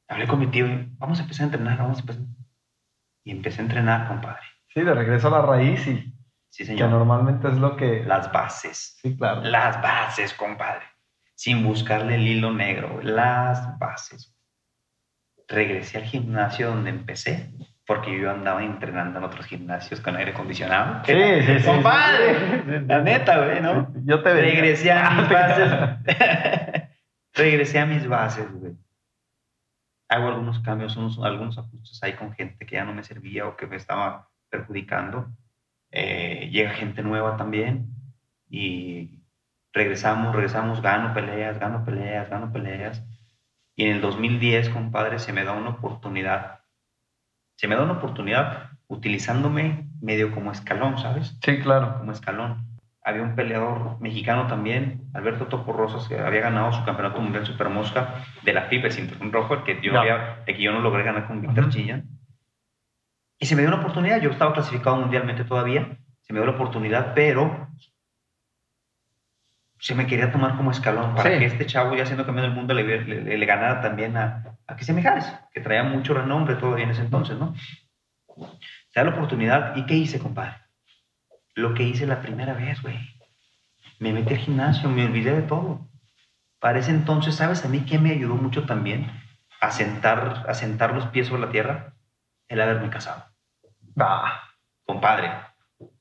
[0.08, 2.24] Hablé con mi tío y vamos a empezar a entrenar, vamos a empezar.
[3.24, 4.42] Y empecé a entrenar, compadre.
[4.74, 6.14] Sí, de regreso a la raíz y
[6.56, 6.90] Sí, que señor.
[6.90, 8.06] normalmente es lo que...
[8.06, 8.98] Las bases.
[9.02, 9.42] Sí, claro.
[9.42, 10.86] Las bases, compadre.
[11.36, 13.02] Sin buscarle el hilo negro.
[13.02, 14.34] Las bases.
[15.50, 17.52] Regresé al gimnasio donde empecé,
[17.86, 21.04] porque yo andaba entrenando en otros gimnasios con aire acondicionado.
[21.06, 21.14] Sí,
[21.46, 21.66] sí, sí.
[21.66, 23.94] Compadre, la neta, güey, ¿no?
[24.06, 24.52] Yo te veía.
[24.54, 25.72] Regresé a mis bases.
[27.34, 28.78] Regresé a mis bases, güey.
[30.08, 33.58] hago algunos cambios, unos, algunos ajustes ahí con gente que ya no me servía o
[33.58, 35.28] que me estaba perjudicando.
[35.98, 37.88] Eh, llega gente nueva también
[38.50, 39.22] y
[39.74, 43.02] regresamos, regresamos, gano peleas, gano peleas, gano peleas.
[43.76, 46.60] Y en el 2010, compadre, se me da una oportunidad.
[47.58, 51.38] Se me da una oportunidad utilizándome medio como escalón, ¿sabes?
[51.42, 51.98] Sí, claro.
[52.00, 52.66] Como escalón.
[53.02, 57.70] Había un peleador mexicano también, Alberto Topo Rosas, que había ganado su campeonato mundial Super
[57.70, 60.00] Mosca de la FIBA, el cinturón rojo, el que yo, Ya.
[60.02, 61.70] había- el que yo no logré ganar con Víctor.
[61.70, 62.06] Chillán.
[63.40, 64.22] Y se me dio una oportunidad.
[64.22, 65.98] Yo estaba clasificado mundialmente todavía.
[66.22, 67.70] Se me dio la oportunidad, pero
[69.80, 71.40] se me quería tomar como escalón para Sí.
[71.40, 74.76] que este chavo, ya siendo campeón del mundo, le, le- le ganara también a, a
[74.76, 77.54] Cristian Mijares, que traía mucho renombre todavía en ese entonces, ¿no?
[77.56, 79.76] Se da la oportunidad.
[79.76, 80.56] ¿Y qué hice, compadre?
[81.56, 82.98] Lo que hice la primera vez, güey.
[84.00, 85.88] Me metí al gimnasio, me olvidé de todo.
[86.60, 89.12] Para ese entonces, ¿sabes a mí qué me ayudó mucho también?
[89.62, 91.94] A sentar, a sentar los pies sobre la tierra,
[92.48, 93.26] el haberme casado.
[94.00, 94.42] Ah,
[94.86, 95.32] compadre,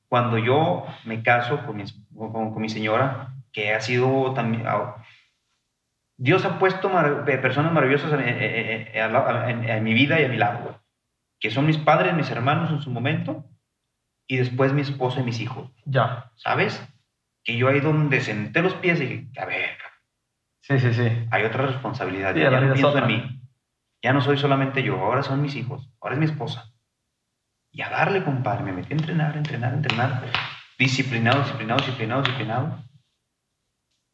[0.07, 4.63] cuando yo me caso con mi, es- con, con mi señora, que ha sido también...
[4.67, 4.95] ah,
[6.17, 10.75] Dios ha puesto mar- personas maravillosas en, mi vida y a mi lado, güey,
[11.39, 13.45] que son mis padres, mis hermanos en su momento,
[14.27, 16.31] y después mi esposa y mis hijos, ya.
[16.35, 16.81] ¿sabes?
[17.43, 19.77] Que yo ahí donde senté los pies y dije, a ver,
[20.61, 21.27] Sí, sí, sí.
[21.31, 23.41] hay otra responsabilidad, Sí, ya, no pienso en mí,
[24.05, 26.71] ya no soy solamente yo, ahora son mis hijos, ahora es mi esposa.
[27.71, 30.21] Y a darle, compadre, me metí a entrenar, entrenar, entrenar,
[30.77, 32.83] disciplinado, disciplinado, disciplinado, disciplinado.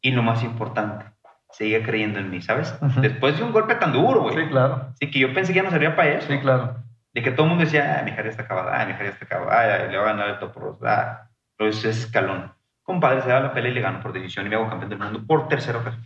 [0.00, 1.04] Y lo más importante,
[1.50, 2.74] seguía creyendo en mí, ¿sabes?
[3.02, 4.34] Después de un golpe tan duro, güey.
[4.34, 4.94] Sí, claro.
[4.94, 6.26] Así que yo pensé que ya no servía para eso.
[6.26, 6.82] Sí, claro.
[7.12, 9.26] De que todo el mundo decía, ah, mi hija está acabada, ah, mi hija está
[9.26, 11.30] acabada, le va a ganar el rosa, ah.
[11.58, 12.50] Pero ese es escalón.
[12.82, 14.98] Compadre, se da la pelea y le gano por decisión y me hago campeón del
[15.00, 16.02] mundo por tercera ocasión.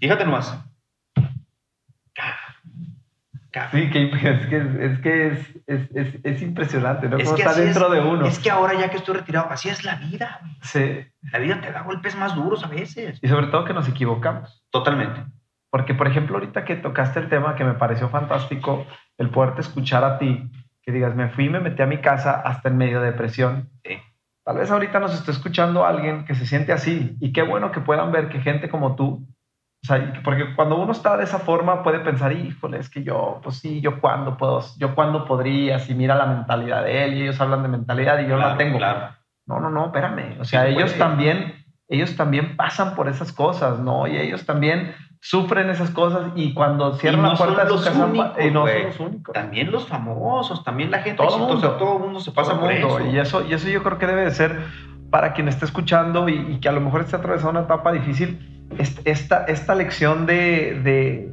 [0.00, 0.58] Fíjate nomás.
[3.70, 7.16] Sí, que, es que, es, que es, es, es, es impresionante, ¿no?
[7.16, 8.26] Que está dentro es, de uno.
[8.26, 10.38] Es que ahora ya que estoy retirado, así es la vida.
[10.40, 10.56] güey.
[10.62, 11.06] Sí.
[11.32, 13.18] La vida te da golpes más duros a veces.
[13.22, 14.64] Y sobre todo que nos equivocamos.
[14.70, 15.24] Totalmente.
[15.70, 18.86] Porque, por ejemplo, ahorita que tocaste el tema que me pareció fantástico,
[19.18, 20.50] el poderte escuchar a ti,
[20.82, 23.70] que digas, me fui y me metí a mi casa hasta en medio de depresión.
[23.84, 23.98] Sí.
[24.44, 27.16] Tal vez ahorita nos esté escuchando alguien que se siente así.
[27.20, 29.26] Y qué bueno que puedan ver que gente como tú,
[29.82, 32.88] o sea, y que- porque cuando uno está de esa forma puede pensar, híjole, es
[32.88, 37.04] que yo, pues sí, yo cuándo puedo, yo cuándo podría, si mira la mentalidad de
[37.04, 38.78] él y ellos hablan de mentalidad y yo no la Claro, tengo.
[38.78, 39.00] Claro.
[39.46, 40.38] No, no, no, espérame.
[40.40, 40.98] O sea, se ellos puede.
[40.98, 41.54] también,
[41.88, 44.06] ellos también pasan por esas cosas, ¿no?
[44.06, 48.04] Y ellos también sufren esas cosas y cuando cierran no la puerta de su casa,
[48.06, 49.32] únicos, y no son los únicos.
[49.34, 51.70] También los famosos, también la gente Todo el mundo.
[51.72, 52.98] todo el mundo se pasa Todo por mundo.
[53.00, 53.06] eso.
[53.10, 54.60] Y eso, y eso yo creo que debe de ser
[55.10, 58.51] para quien esté escuchando y, y que a lo mejor esté atravesando una etapa difícil,
[59.04, 61.32] esta, esta lección de, de,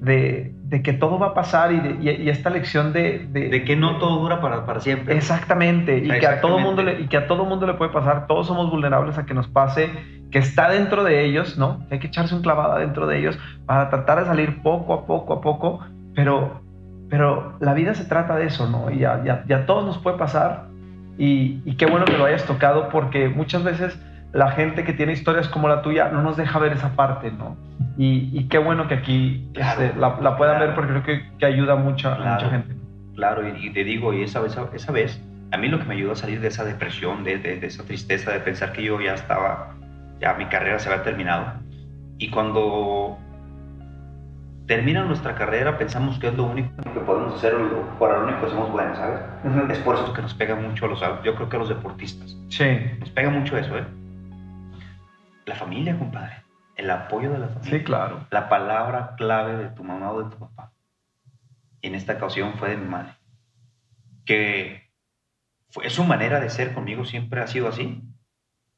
[0.00, 3.48] de, de que todo va a pasar y, de- y- y esta lección de, de,
[3.64, 5.16] que no todo dura para, para siempre.
[5.16, 8.26] Exactamente, y que a todo mundo le, y que a todo mundo le puede pasar,
[8.26, 9.90] todos somos vulnerables a que nos pase,
[10.30, 11.86] que está dentro de ellos, ¿no?
[11.88, 15.06] Que hay que echarse un clavado dentro de ellos para tratar de salir poco a
[15.06, 15.80] poco a poco,
[16.14, 16.60] pero,
[17.08, 18.90] pero la vida se trata de eso, ¿no?
[18.90, 20.64] Y a, y a- y a todos nos puede pasar,
[21.16, 23.96] y, y qué bueno que lo hayas tocado, porque muchas veces
[24.34, 27.56] la gente que tiene historias como la tuya no nos deja ver esa parte, ¿no?
[27.96, 30.66] Y, y qué bueno que aquí Claro, este, la, la puedan claro.
[30.66, 32.34] ver porque creo que, que ayuda mucho a Claro.
[32.34, 32.74] mucha gente.
[33.14, 35.94] Claro, y, y te digo, y esa vez, esa vez, a mí lo que me
[35.94, 39.00] ayudó a salir de esa depresión, de, de- de esa tristeza, de pensar que yo
[39.00, 39.70] ya estaba,
[40.20, 41.52] ya mi carrera se había terminado.
[42.18, 43.16] Y cuando
[44.66, 48.40] termina nuestra carrera, pensamos que es lo único que podemos hacer, o para lo único
[48.40, 49.20] que somos buenos, ¿sabes?
[49.70, 52.36] Es por eso que nos pega mucho a los, yo creo que a los deportistas.
[52.48, 52.64] Sí,
[52.98, 53.84] Nos pega mucho eso, ¿eh?
[55.46, 56.42] La familia, compadre.
[56.76, 57.78] El apoyo de la familia.
[57.78, 58.26] sí, claro.
[58.30, 60.72] La palabra clave de tu mamá o de tu papá.
[61.80, 63.12] Y en esta ocasión fue de mi madre.
[64.24, 64.90] Que
[65.70, 68.02] fue, su manera de ser conmigo siempre ha sido así.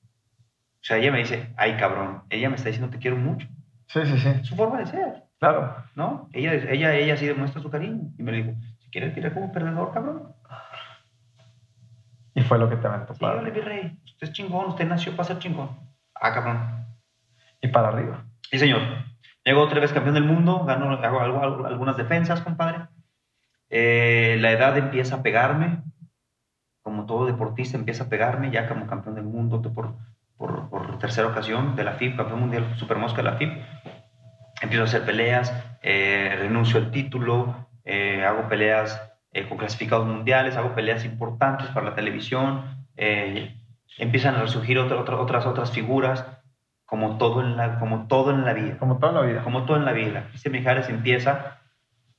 [0.03, 3.49] O sea, ella me dice, ay cabrón, ella me está diciendo te quiero mucho.
[3.89, 4.45] Sí, sí, sí.
[4.45, 5.77] Su forma de ser, Claro.
[5.95, 6.29] ¿no?
[6.33, 8.11] Ella, ella, ella sí demuestra su cariño.
[8.19, 10.33] Y me dijo, si quieres tirar como perdedor, cabrón.
[12.35, 13.99] Y fue lo que te aventó Sí, para, ole, mi rey.
[14.05, 15.71] Usted es chingón, usted nació para ser chingón.
[16.21, 16.87] Ah, cabrón.
[17.63, 18.25] y para arriba.
[18.51, 18.81] Sí, señor.
[19.45, 22.87] Llego otra vez campeón del mundo, gano, hago, algo- algo- algunas defensas, compadre.
[23.71, 25.83] Eh, la edad empieza a pegarme,
[26.83, 29.95] como todo deportista empieza a pegarme, ya como campeón del mundo por,
[30.37, 33.53] por, por tercera ocasión de la FIB, campeón mundial Supermosca de la FIB.
[34.63, 35.53] Empiezo a hacer peleas,
[35.83, 39.01] eh, renuncio al título, eh, hago peleas
[39.33, 43.57] eh, con clasificados mundiales, hago peleas importantes para la televisión, eh,
[43.99, 46.27] empiezan a resurgir otra- otra- otras, otras figuras,
[46.85, 49.43] como todo en la, como todo en la vida Como toda la vida.
[49.43, 50.27] como todo en la vida.
[50.31, 51.59] Cristian Mijares empieza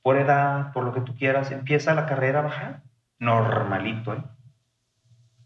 [0.02, 2.80] por edad, por lo que tú quieras, empieza la carrera a bajar.
[3.18, 4.22] Normalito, ¿eh?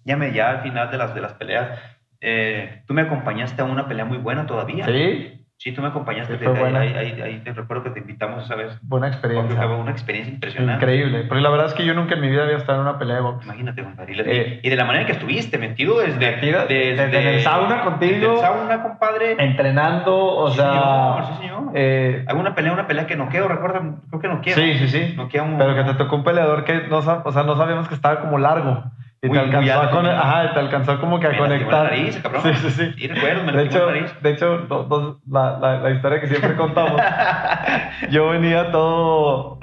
[0.05, 1.79] Ya, me, ya al final de las, de las peleas,
[2.21, 4.85] eh, tú me acompañaste a una pelea muy buena todavía.
[4.87, 6.33] Sí, Sí, tú me acompañaste.
[6.39, 6.81] Sí, te- buena.
[6.81, 8.77] ahí- ahí- ahí te recuerdo que te invitamos esa vez.
[8.83, 9.55] buena experiencia.
[9.63, 10.85] Fue una experiencia impresionante.
[10.85, 11.23] Increíble.
[11.29, 13.17] Porque la verdad es que yo nunca en mi vida había estado en una pelea
[13.17, 13.45] de box.
[13.45, 14.15] Imagínate, compadre.
[14.27, 18.13] Eh, y de la manera que estuviste, metido desde, Metido desde en el sauna contigo.
[18.13, 19.37] Desde el sauna, compadre.
[19.39, 20.73] Entrenando, o Sí, sea.
[20.73, 21.63] señor, sí, señor.
[21.75, 24.55] eh, Hago una pelea, una pelea que noqueo, recuerda, creo que noqueo.
[24.57, 25.15] sí, sí, sí.
[25.17, 27.95] Noquea un- Pero que te tocó un peleador que no, o sea, no sabíamos que
[27.95, 28.83] estaba como largo.
[29.25, 31.85] Y Muy- te alcanzó, a con- ajá, te alcanzó como que a Me conectar.
[31.85, 32.43] la nariz, cabrón.
[32.43, 32.93] Sí, sí, sí.
[32.99, 34.15] Sí, recuerdo, me De hecho, la nariz.
[34.21, 37.01] de hecho do- dos- la, la- la historia que siempre contamos,
[38.11, 39.61] yo venía todo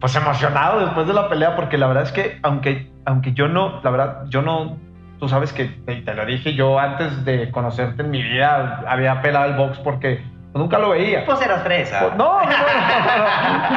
[0.00, 3.80] pues emocionado después de la pelea porque la verdad es que aunque, aunque yo no,
[3.82, 4.78] la verdad, yo no,
[5.18, 9.20] tú sabes que te, te lo dije, yo antes de conocerte en mi vida había
[9.20, 11.24] pelado el box porque nunca lo veía.
[11.24, 12.00] Pues eras fresa.
[12.00, 12.50] Pues, no, no,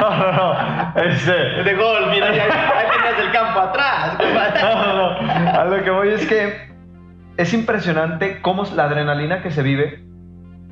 [0.00, 0.54] no, no, no,
[0.94, 4.16] no, este, De gol, mira, ahí, ahí tenías el campo atrás.
[4.62, 5.60] no, no, no.
[5.60, 6.68] A lo que voy es que
[7.36, 10.04] es impresionante cómo es la adrenalina que se vive.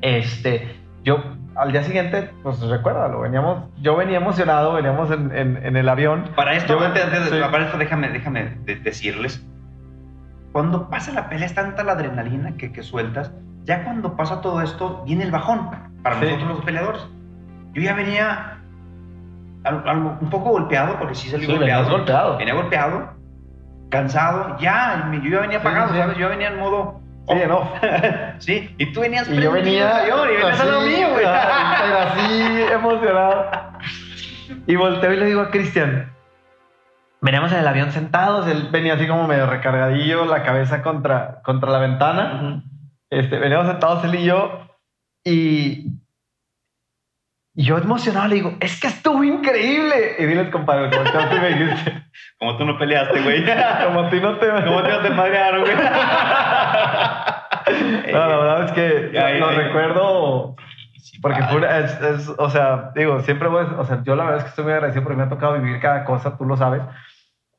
[0.01, 1.23] Este, yo
[1.55, 6.29] al día siguiente, pues recuérdalo, veníamos, yo venía emocionado, veníamos en, en- en el avión.
[6.35, 7.39] Para esto, Yo- antes, antes sí.
[7.49, 9.45] para esto déjame, déjame de- decirles.
[10.51, 13.31] Cuando pasa la pelea es tanta la adrenalina que, que sueltas.
[13.63, 15.69] Ya cuando pasa todo esto, viene el bajón
[16.05, 16.25] para Sí.
[16.25, 17.01] nosotros los peleadores.
[17.73, 18.57] Yo ya venía
[19.63, 21.89] al- algo- un poco golpeado, porque sí salí Sí, golpeado.
[21.89, 22.37] golpeado.
[22.37, 23.09] Venía golpeado,
[23.89, 25.97] cansado, ya, yo ya venía apagado, sí.
[25.97, 26.17] ¿sabes?
[26.17, 27.01] Yo venía en modo...
[27.27, 27.71] Sí, no.
[28.39, 30.03] Sí, y tú venías Y yo venía.
[30.07, 31.25] y venías al lado así, mío, güey.
[31.25, 33.45] Pero así emocionado.
[34.67, 36.11] Y volteo y le digo a Cristian.
[37.21, 41.71] Veníamos en el avión sentados, él venía así como medio recargadillo, la cabeza contra, contra
[41.71, 42.39] la ventana.
[42.43, 42.61] Ujú.
[43.09, 44.59] Este, veníamos sentados él y yo.
[45.25, 45.87] Y,
[47.55, 50.15] y yo emocionado le digo, es que estuvo increíble.
[50.19, 52.03] Y diles, compadre, como tú me dijiste,
[52.39, 53.43] Como tú no peleaste, güey.
[53.85, 54.47] como ti no te...
[54.49, 55.73] Como te te madrearon, güey.
[58.11, 60.55] No, la verdad es que Ya, lo, ya, recuerdo
[60.97, 64.37] Sí, porque fue es, es, o sea, digo, siempre voy, o sea, yo la verdad
[64.39, 66.81] es que estoy muy agradecido porque me ha tocado vivir cada cosa, tú lo sabes.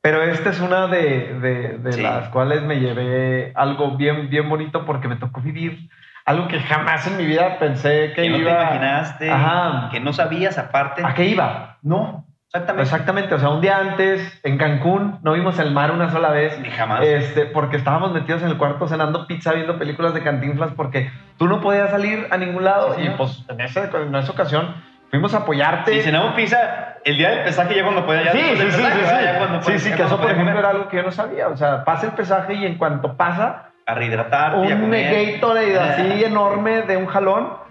[0.01, 2.01] Pero esta es una de, de, de Sí.
[2.01, 5.89] las cuales me llevé algo bien, bien bonito porque me tocó vivir
[6.27, 8.51] algo que jamás en mi vida pensé que, que no iba.
[8.57, 9.89] te imaginaste, Ajá.
[9.91, 11.01] que no sabías aparte.
[11.03, 11.77] ¿A qué iba?
[11.81, 12.83] No, exactamente.
[12.83, 16.59] Exactamente, o sea, un día antes en Cancún no vimos el mar una sola vez.
[16.59, 17.01] Ni jamás.
[17.03, 21.47] Este, porque estábamos metidos en el cuarto cenando pizza, viendo películas de cantinflas, porque tú
[21.47, 22.93] no podías salir a ningún lado.
[22.93, 23.17] Sí, y señor.
[23.17, 24.75] pues en, ese- en esa ocasión
[25.09, 25.93] fuimos a apoyarte.
[25.93, 29.63] Si cenamos pizza el día del pesaje ya cuando podía ya Sí, sí, pesaje, sí,
[29.63, 29.71] sí.
[29.71, 30.57] Sí, sí, que eso, por ejemplo, comer.
[30.59, 31.47] era algo que yo no sabía.
[31.47, 35.31] O sea, pasa el pesaje y en cuanto pasa, A rehidratarte y a un comer.
[35.33, 37.65] Gatorade así Eh, enorme de un jalón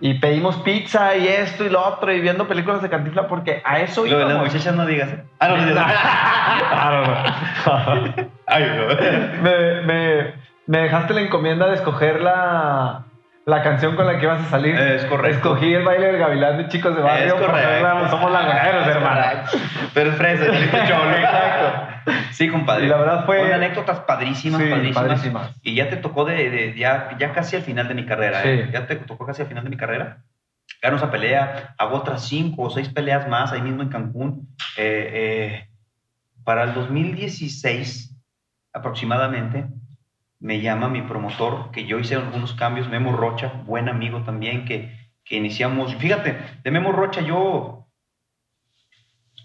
[0.00, 3.78] y pedimos pizza y esto y lo otro y viendo películas de cantinflas porque a
[3.80, 4.52] eso Lo de las íbamos.
[4.52, 5.08] muchachas no digas.
[5.08, 5.24] ¿eh?
[5.38, 5.80] Ah, no, no, no.
[6.68, 8.28] Ah, no, no.
[8.46, 9.42] Ay, no.
[9.42, 10.32] me, me,
[10.66, 13.04] me dejaste la encomienda de escoger la,
[13.46, 14.74] la canción con la que ibas a salir.
[14.74, 15.36] Es correcto.
[15.54, 17.26] Escogí el baile del gavilán de chicos de barrio.
[17.26, 18.08] Es correcto.
[18.10, 19.22] Somos laguneros, Es hermano.
[19.94, 20.44] Pero es fresa.
[20.46, 22.12] Exacto.
[22.32, 22.86] Sí, compadre.
[22.86, 25.02] Y la verdad fue- Fueron anécdotas padrísimas, Sí, padrísimas.
[25.04, 25.60] padrísimas.
[25.62, 28.42] Y ya te tocó de, de- ya, ya casi al final de mi carrera.
[28.42, 28.48] Sí.
[28.48, 28.68] ¿eh?
[28.72, 30.18] Ya te tocó casi al final de mi carrera.
[30.82, 34.48] Gano esa pelea, hago otras cinco o seis peleas más ahí mismo en Cancún.
[34.76, 35.68] Eh, eh,
[36.44, 38.12] para el 2016,
[38.72, 39.66] aproximadamente,
[40.38, 44.96] me llama mi promotor, que yo hice algunos cambios, Memo Rocha, buen amigo también, que,
[45.24, 45.94] que iniciamos.
[45.96, 47.88] Fíjate, de Memo Rocha yo,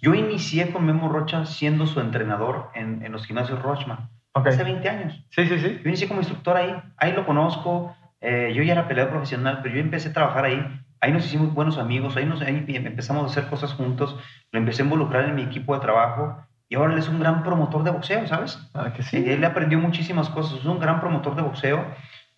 [0.01, 4.89] yo inicié con Memo Rocha siendo su entrenador en, en los gimnasios Rochman, hace 20
[4.89, 5.25] años.
[5.30, 5.80] Sí, sí, sí.
[5.84, 9.75] Yo inicié como instructor ahí, ahí lo conozco, eh, yo ya era peleador profesional, pero
[9.75, 13.27] yo empecé a trabajar ahí, ahí nos hicimos buenos amigos, ahí, nos, ahí empezamos a
[13.27, 14.17] hacer cosas juntos,
[14.51, 17.43] lo empecé a involucrar en mi equipo de trabajo y ahora él es un gran
[17.43, 18.57] promotor de boxeo, ¿sabes?
[18.73, 19.17] Ah, que Sí.
[19.27, 21.84] Él aprendió muchísimas cosas, es un gran promotor de boxeo.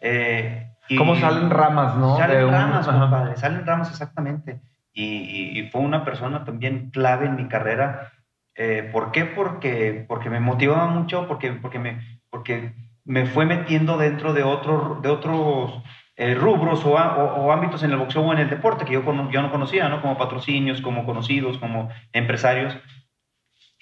[0.02, 2.18] eh, y- Cómo salen ramas, ¿no?
[2.18, 3.00] Salen De un- ramas, Ajá.
[3.00, 4.60] compadre, salen ramas exactamente.
[4.92, 8.12] Y, y- y fue una persona también clave en mi carrera.
[8.56, 9.24] Eh, ¿Por qué?
[9.26, 12.74] Porque, porque me motivaba mucho, porque, porque, me, porque
[13.06, 15.82] me fue metiendo dentro de, otro, de otros
[16.18, 18.94] eh, rubros o, a- o- o ámbitos en el boxeo o en el deporte que
[18.94, 20.02] yo, yo no conocía, ¿no?
[20.02, 22.76] Como patrocinios, como conocidos, como empresarios.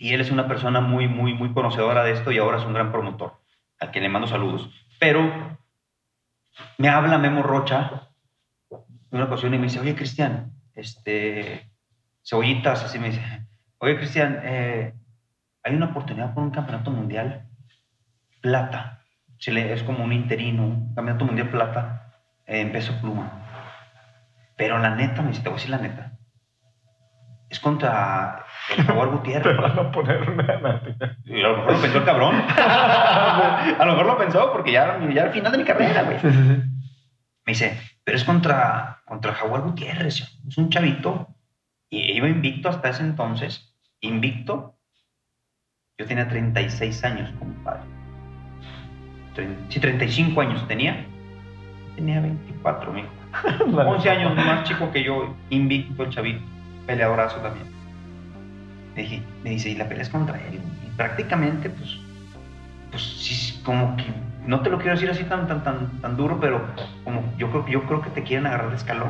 [0.02, 2.74] Y él es una persona muy, muy, muy conocedora de esto y ahora es un
[2.74, 3.39] gran promotor,
[3.80, 4.68] al que le mando saludos.
[4.99, 5.22] Pero
[6.80, 8.10] me habla Memo Rocha
[8.72, 8.80] en
[9.12, 11.70] una ocasión y me dice, oye, Cristian, este,
[12.24, 13.22] cebollitas, así me dice,
[13.78, 14.95] oye, Cristian, eh,
[15.64, 17.47] hay una oportunidad por un campeonato mundial
[18.41, 19.04] plata.
[19.38, 22.16] Se le- es como un interino, un campeonato mundial plata
[22.47, 23.45] eh, en peso pluma.
[24.58, 26.14] Pero la neta, me dice, te voy a decir la neta,
[27.52, 28.45] es contra
[28.76, 29.58] el Jaguar Te Gutiérrez.
[29.58, 30.82] van a poner una...
[31.26, 32.36] Y a lo mejor lo pensó el cabrón.
[32.58, 36.20] a lo mejor lo pensó porque ya, ya al final de mi carrera, güey.
[36.20, 36.62] Sí, sí, sí.
[37.45, 40.39] Me dice, pero es contra, contra el Jaguar Gutiérrez.
[40.47, 41.28] Es un chavito.
[41.89, 43.76] Y iba invicto hasta ese entonces.
[43.99, 44.78] Invicto.
[45.97, 47.82] Yo tenía 36 años, compadre.
[49.70, 51.06] Sí, 35 años tenía.
[51.95, 53.10] Tenía 24, mijo.
[53.78, 56.41] 11 años más chico que yo, invicto el chavito,
[56.86, 57.68] peleadorazo también.
[58.96, 60.56] Me, dije, me dice, y la pelea es contra él.
[60.86, 61.98] Y prácticamente, pues,
[62.90, 64.06] pues sí, como que,
[64.46, 66.62] no te lo quiero decir así tan, tan, tan, tan duro, pero
[67.04, 69.10] como yo creo, que- yo creo que te quieren agarrar de escalón,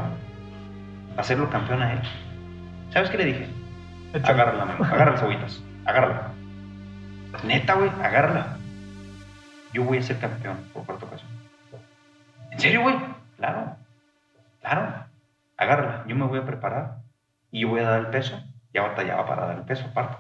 [1.18, 2.00] hacerlo campeón a él.
[2.92, 3.48] ¿Sabes qué le dije?
[4.24, 6.32] Agárrala, mano, agárrala, cebollitas, agárrala.
[7.44, 8.58] Neta, güey, agárrala.
[9.74, 11.30] Yo voy a ser campeón por cuarta ocasión.
[12.52, 12.96] ¿En serio, güey?
[13.38, 13.78] Claro.
[14.60, 15.06] Claro.
[15.56, 16.04] Agárrala.
[16.08, 16.98] Yo me voy a preparar
[17.52, 18.42] y yo voy a dar el peso.
[18.74, 20.18] Ya batallaba para dar el peso, aparte.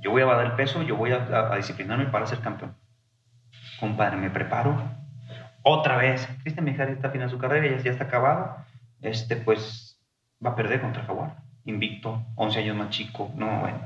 [0.00, 2.76] Yo voy a dar el peso, yo voy a, disciplinarme para ser campeón.
[3.80, 4.80] Compadre, me preparo.
[5.62, 6.28] Otra vez.
[6.42, 8.56] Cristian Mijares está al final de su carrera, ya, ya está acabado.
[9.02, 10.00] Este, pues,
[10.44, 11.42] va a perder contra Jaguar.
[11.64, 13.30] Invicto, 11 años más chico.
[13.34, 13.80] No, bueno.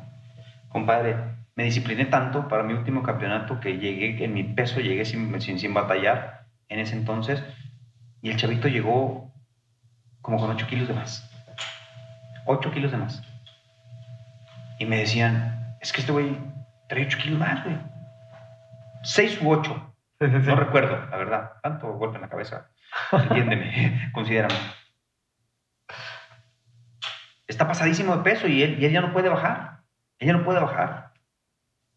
[0.68, 1.16] Compadre,
[1.57, 5.59] me discipliné tanto para mi último campeonato que llegué, en mi peso llegué sin, sin,
[5.59, 7.42] sin batallar en ese entonces.
[8.20, 9.32] Y el chavito llegó
[10.20, 11.32] como con 8 kilos de más.
[12.47, 13.22] 8 kilos de más.
[14.78, 16.36] Y me decían, es que este güey
[16.88, 17.76] trae 8 kilos más, güey.
[19.05, 19.95] 6 u 8.
[20.20, 20.47] Sí, sí, sí.
[20.47, 21.53] No recuerdo, la verdad.
[21.62, 22.68] Tanto golpe en la cabeza.
[23.12, 24.55] Entiéndeme, considérame.
[27.49, 29.80] Está pasadísimo de peso y él, y él ya no puede bajar.
[30.18, 31.12] Ella no puede bajar.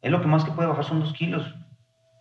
[0.02, 1.56] Él lo que más que puede bajar son dos kilos.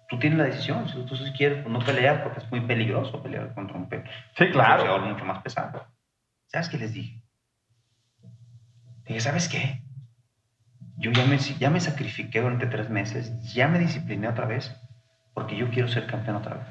[0.09, 0.89] Tú tienes la decisión.
[0.89, 4.05] Si tú quieres, pues no pelear porque es muy peligroso pelear contra un pe-
[4.37, 4.83] Sí, un claro.
[4.85, 5.87] boxeador mucho más pesado.
[6.47, 7.23] ¿Sabes qué les dije?
[9.07, 9.83] Dije, ¿sabes qué?
[10.97, 14.75] Yo ya me, ya me sacrifiqué durante tres meses, ya me discipliné otra vez,
[15.35, 16.67] porque yo quiero ser campeón otra vez.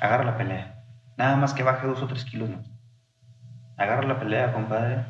[0.00, 0.82] Agarra la pelea.
[1.16, 2.70] Nada más que baje dos o tres kilos más.
[3.76, 5.04] Agarra la pelea, compadre.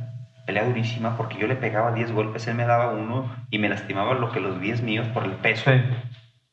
[0.46, 4.12] Pelea durísima, porque yo le pegaba 10 golpes, él me daba uno y me lastimaba
[4.14, 5.70] lo que los 10 míos por el peso.
[5.70, 5.80] Sí,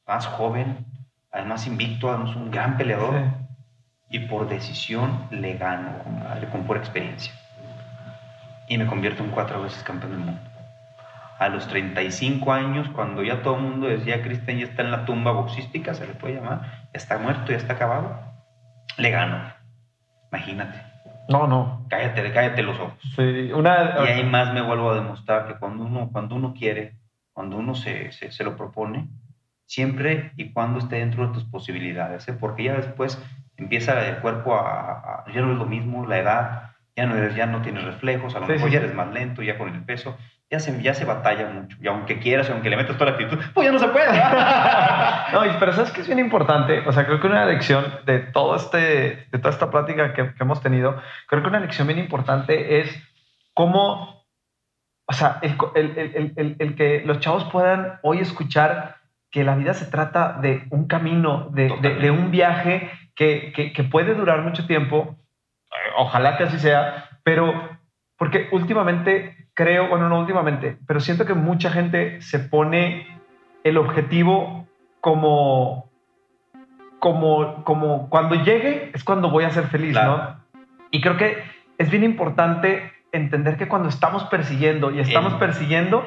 [0.07, 0.85] Más joven,
[1.31, 4.17] además invicto, además un gran peleador sí.
[4.17, 7.33] y por decisión le gano, compadre, con pura experiencia.
[8.71, 10.41] Y me convierto en cuatro veces campeón del mundo.
[11.39, 15.03] A los 35 años, cuando ya todo el mundo decía, Cristian ya está en la
[15.03, 18.17] tumba boxística, se le puede llamar, ya está muerto, ya está acabado,
[18.97, 19.41] le gano.
[20.31, 20.81] Imagínate,
[21.27, 21.85] No, no.
[21.89, 22.93] cállate, cállate los ojos.
[23.17, 23.95] Sí, una...
[24.05, 26.95] Y ahí más me vuelvo a demostrar que cuando uno, cuando uno quiere,
[27.33, 29.09] cuando uno se, se, se lo propone,
[29.65, 32.33] siempre y cuando esté dentro de tus posibilidades, ¿eh?
[32.39, 33.21] porque ya después
[33.57, 37.35] empieza el cuerpo a, a- ya no es lo mismo, la edad, ya no, eres,
[37.35, 39.69] ya no tienes reflejos, a lo Sí, mejor sí, ya eres más lento, ya con
[39.73, 40.17] el peso,
[40.49, 43.39] ya se, ya se batalla mucho, y aunque quieras, aunque le metas toda la actitud,
[43.53, 44.11] pues ya no se puede.
[45.33, 46.79] No, pero sabes que es bien importante.
[46.85, 50.43] O sea, creo que una lección de todo este, de toda esta plática que, que
[50.43, 53.01] hemos tenido, creo que una lección bien importante es
[53.53, 54.25] cómo,
[55.07, 58.97] o sea, el, el- el- el- que los chavos puedan hoy escuchar
[59.31, 63.71] que la vida se trata de un camino, de, de- de un viaje que, que-
[63.71, 65.17] que puede durar mucho tiempo.
[65.71, 67.53] Eh, Ojalá que así sea, pero
[68.17, 73.07] porque últimamente creo, bueno, no últimamente, pero siento que mucha gente se pone
[73.63, 74.67] el objetivo
[75.01, 75.89] como,
[76.99, 80.17] como, como cuando llegue es cuando voy a ser feliz, Claro.
[80.17, 80.41] ¿no?
[80.91, 81.41] Y creo que
[81.77, 86.05] es bien importante entender que cuando estamos persiguiendo y estamos El- persiguiendo,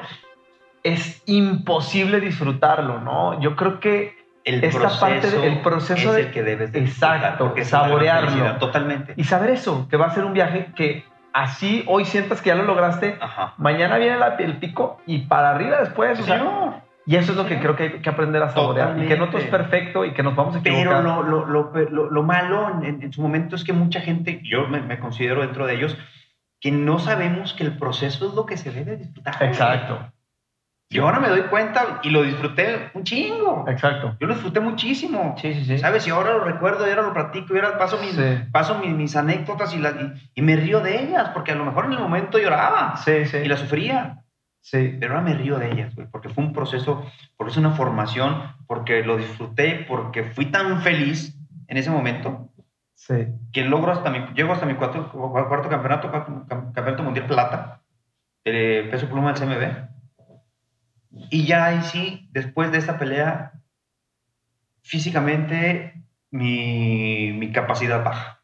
[0.83, 3.39] es imposible disfrutarlo, ¿no?
[3.41, 4.15] Yo creo que
[4.45, 7.65] El Esta proceso, parte de- el proceso es de- el que debes de Exacto, gran
[7.65, 8.57] saborearlo.
[8.57, 9.13] Totalmente.
[9.17, 12.55] y saber eso, que va a ser un viaje que así hoy sientas que ya
[12.55, 13.55] lo lograste, Ajá.
[13.57, 16.73] mañana viene la- el pico y para arriba después, o sea, Señor.
[17.07, 19.29] y eso es lo que creo que hay que aprender a saborear y que no
[19.29, 19.57] todo es Totalmente.
[19.57, 21.03] perfecto y que nos vamos a Pero equivocar.
[21.03, 24.67] lo, lo, lo, lo- lo malo en- en su momento es que mucha gente, yo
[24.67, 25.97] me, me considero dentro de ellos,
[26.61, 29.35] que no sabemos que el proceso es lo que se debe disfrutar.
[29.41, 30.11] Exacto,
[30.87, 33.65] Y ahora me doy cuenta y lo disfruté un chingo.
[33.67, 34.15] exacto.
[34.19, 35.35] Yo lo disfruté muchísimo.
[35.41, 35.77] Sí, sí, sí.
[35.79, 36.05] ¿Sabes?
[36.07, 38.37] Y ahora lo recuerdo, y ahora lo practico, y ahora paso mis, Sí.
[38.51, 41.65] paso mis, mis anécdotas y, las- y, y me río de ellas, porque a lo
[41.65, 43.37] mejor en el momento lloraba Sí, sí.
[43.37, 44.21] y la sufría.
[44.61, 44.95] sí.
[44.99, 47.05] Pero ahora me río de ellas, güey, porque fue un proceso,
[47.35, 51.35] porque es una formación, porque lo disfruté, porque fui tan feliz
[51.67, 52.49] en ese momento
[52.93, 53.27] Sí.
[53.51, 57.81] que logro hasta mi, llego hasta mi cuarto, cuarto campeonato, campeonato mundial plata,
[58.45, 59.94] de peso pluma del CMB.
[61.29, 63.53] Y ya ahí sí, después de esta pelea,
[64.81, 68.41] físicamente mi, mi capacidad baja.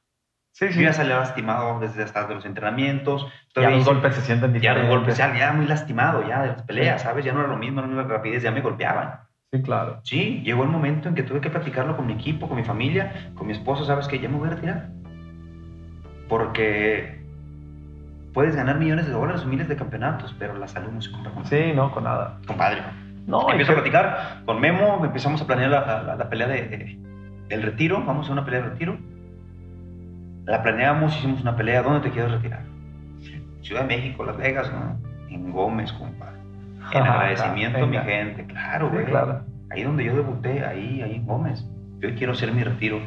[0.53, 0.83] Sí, Yo sí.
[0.83, 3.25] ya salía lastimado desde hasta de los entrenamientos.
[3.55, 4.89] Ya los golpes se sienten Ya diferentes.
[4.89, 7.23] los golpes, ya, ya muy lastimado ya de las peleas, ¿sabes?
[7.25, 9.21] Ya no era lo mismo, no era la rapidez, ya me golpeaban.
[9.51, 10.01] Sí, claro.
[10.03, 13.31] Sí, llegó el momento en que tuve que platicarlo con mi equipo, con mi familia,
[13.35, 14.19] con mi esposa, ¿sabes qué?
[14.19, 14.89] Ya me voy a retirar.
[16.27, 17.20] Porque
[18.33, 21.31] puedes ganar millones de dólares o miles de campeonatos, pero la salud no se compra
[21.33, 22.37] con Sí, no, con nada.
[22.47, 22.81] compadre.
[23.27, 26.67] No, Empiezo a que- platicar con Memo, empezamos a planear la, la- la pelea de,
[26.67, 26.99] de-
[27.49, 28.97] del retiro, vamos a una pelea de retiro.
[30.45, 32.63] La planeamos, hicimos una pelea, ¿dónde te quieres retirar?
[33.61, 34.97] Ciudad de México, Las Vegas, ¿no?
[35.29, 36.39] En Gómez, compadre.
[36.93, 39.05] En Ajá, agradecimiento a mi gente, claro, Sí, güey.
[39.05, 39.43] claro.
[39.69, 41.63] Ahí donde yo debuté, ahí, ahí en Gómez.
[41.99, 42.99] Yo quiero hacer mi retiro.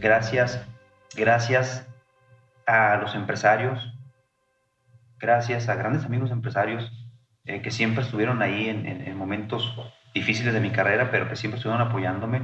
[0.00, 0.66] Gracias,
[1.16, 1.88] gracias
[2.66, 3.94] a los empresarios,
[5.20, 6.90] gracias a grandes amigos empresarios
[7.44, 9.74] eh, que siempre estuvieron ahí en, en- en momentos
[10.14, 12.42] difíciles de mi carrera, pero que siempre estuvieron apoyándome.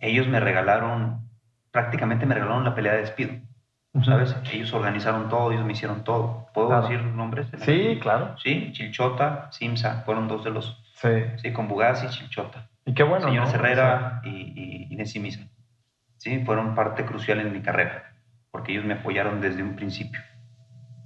[0.00, 1.28] Ellos me regalaron,
[1.70, 3.34] prácticamente me regalaron la pelea de despido,
[4.04, 4.34] ¿sabes?
[4.52, 6.46] Ellos organizaron todo, ellos me hicieron todo.
[6.54, 6.88] ¿Puedo Claro.
[6.88, 7.46] decir nombres?
[7.58, 8.36] Sí, claro.
[8.38, 11.08] Sí, Chilchota, Simsa, fueron dos de los, Sí.
[11.36, 12.68] sí, con Bugaz y Chilchota.
[12.84, 13.54] Y qué bueno, Señora ¿no?
[13.54, 14.28] Herrera y,
[14.90, 15.40] y Inés y Misa.
[16.18, 18.12] Sí, fueron parte crucial en mi carrera,
[18.50, 20.20] porque ellos me apoyaron desde un principio,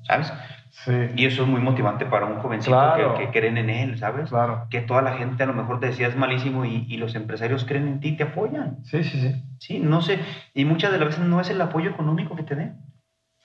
[0.04, 0.32] ¿sabes?
[0.70, 3.14] Sí, Y eso es muy motivante para un jovencito Claro.
[3.14, 4.28] que, que creen en él, ¿sabes?
[4.30, 4.66] claro.
[4.70, 7.64] Que toda la gente a lo mejor te decía es malísimo y, y los empresarios
[7.64, 8.84] creen en ti y te apoyan.
[8.84, 9.42] Sí, sí, sí.
[9.58, 10.18] Sí, no sé,
[10.54, 12.76] y muchas de las veces no es el apoyo económico que te den,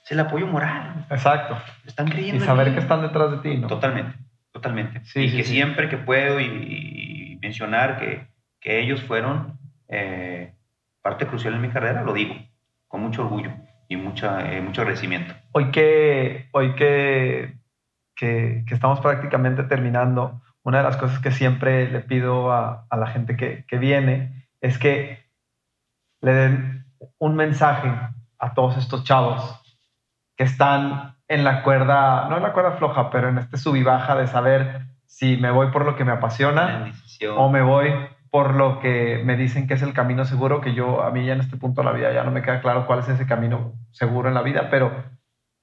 [0.04, 1.06] es el apoyo moral.
[1.10, 1.56] Exacto.
[1.86, 3.66] Están creyendo Y saber que están detrás de ti, ¿no?
[3.66, 4.18] Totalmente,
[4.52, 5.04] totalmente.
[5.04, 5.52] Sí, y sí, que sí.
[5.54, 8.26] siempre que puedo y, y mencionar que,
[8.60, 9.58] que ellos fueron
[9.88, 10.52] eh,
[11.00, 12.34] parte crucial en mi carrera, lo digo,
[12.88, 13.52] con mucho orgullo
[13.92, 15.34] y mucha, eh, mucho agradecimiento.
[15.52, 17.58] Hoy que, hoy que,
[18.16, 22.96] que, que estamos prácticamente terminando, una de las cosas que siempre le pido a, a
[22.96, 25.26] la gente que, que viene es que
[26.20, 26.86] le den
[27.18, 27.92] un mensaje
[28.38, 29.60] a todos estos chavos
[30.36, 33.82] que están en la cuerda, no en la cuerda floja, pero en este sub y
[33.82, 36.92] baja de saber si me voy por lo que me apasiona
[37.36, 37.92] o me voy
[38.32, 41.34] por lo que me dicen que es el camino seguro, que yo a mí ya
[41.34, 43.74] en este punto de la vida ya no me queda claro cuál es ese camino
[43.92, 45.04] seguro en la vida, pero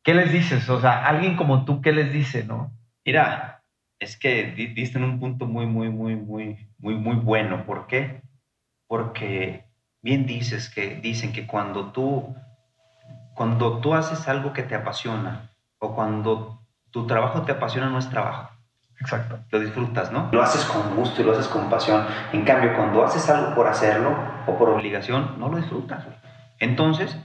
[0.04, 0.70] ¿qué les dices?
[0.70, 2.72] O sea, alguien como tú, ¿qué les dice, no?
[3.06, 3.64] Mira,
[4.00, 7.66] es que di- diste en un punto muy, muy, muy, muy, muy, muy bueno.
[7.66, 8.22] ¿Por qué?
[8.88, 9.66] Porque
[10.02, 12.36] bien dices que dicen que cuando tú,
[13.36, 16.62] cuando tú haces algo que te apasiona o cuando
[16.92, 18.52] tu trabajo te apasiona no es trabajo.
[19.02, 19.40] Exacto.
[19.50, 20.30] lo disfrutas, ¿no?
[20.32, 22.06] Lo haces con gusto y lo haces con pasión.
[22.34, 24.14] En cambio, cuando haces algo por hacerlo
[24.46, 26.06] o por obligación, no lo disfrutas.
[26.60, 27.18] Entonces,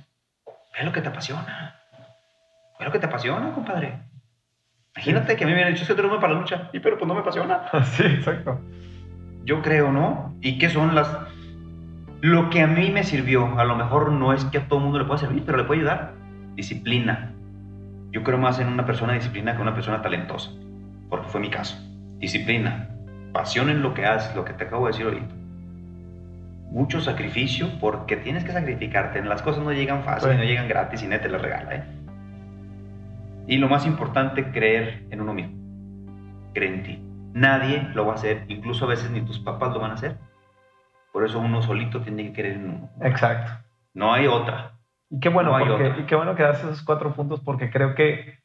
[0.47, 1.81] ve lo que te apasiona.
[2.79, 4.01] Ve lo que te apasiona, compadre.
[4.97, 6.71] Imagínate que a mí me hubieran dicho, es que tú para la lucha.
[6.73, 7.65] Y pero pues no me apasiona.
[7.85, 8.61] Sí, exacto.
[9.45, 10.37] Yo creo, ¿no?
[10.41, 11.19] ¿Y qué son las...
[12.21, 14.85] Lo que a mí me sirvió, a lo mejor no es que a todo el
[14.85, 16.15] mundo le pueda servir, pero le puede ayudar.
[16.55, 17.35] Disciplina.
[18.13, 20.53] Yo creo más en una persona disciplina que una persona talentosa,
[21.09, 21.77] porque fue mi caso.
[22.19, 22.89] Disciplina,
[23.33, 25.35] pasión en lo que haces, lo que te acabo de decir ahorita.
[26.71, 29.23] Mucho sacrificio, porque tienes que sacrificarte.
[29.23, 30.37] Las cosas no llegan fácil, Sí.
[30.39, 31.85] no llegan gratis y nadie te las regala, ¿eh?
[33.47, 35.55] Y lo más importante, creer en uno mismo.
[36.55, 36.99] Cree en ti.
[37.35, 40.17] Nadie lo va a hacer, incluso a veces ni tus papás lo van a hacer.
[41.13, 42.91] Por eso uno solito tiene que creer en uno.
[43.03, 43.53] Exacto.
[43.93, 44.73] No hay otra.
[45.11, 45.99] Y qué bueno, No porque, otra.
[46.03, 48.39] y qué bueno que das esos cuatro puntos porque creo que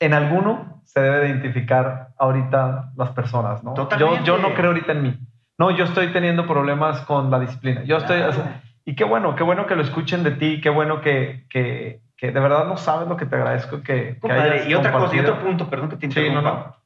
[0.00, 3.74] en alguno se debe de identificar ahorita las personas, ¿no?
[3.74, 4.24] Yo, Totalmente.
[4.24, 5.18] yo no creo ahorita en mí.
[5.58, 7.82] No, yo estoy teniendo problemas con la disciplina.
[7.84, 8.18] Yo estoy...
[8.18, 8.30] Claro.
[8.30, 11.46] o sea, y qué bueno, qué bueno que lo escuchen de ti, qué bueno que,
[11.50, 14.74] que, que de verdad no sabes lo que te agradezco que, que Compadre, hayas y
[14.74, 16.50] otra cosa, y otro punto, perdón que te Sí, no, interrumpa.
[16.70, 16.76] no.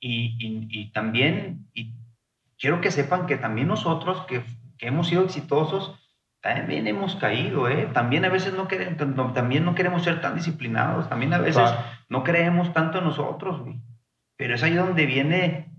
[0.00, 1.92] Y, y- y también, y
[2.58, 4.42] quiero que sepan que también nosotros que,
[4.78, 5.94] que hemos sido exitosos,
[6.44, 7.88] también hemos caído, ¿eh?
[7.94, 11.78] También a veces no queremos, también no queremos ser tan disciplinados, también a veces Claro.
[12.10, 13.80] no creemos tanto en nosotros, güey.
[14.36, 15.72] Pero es ahí donde viene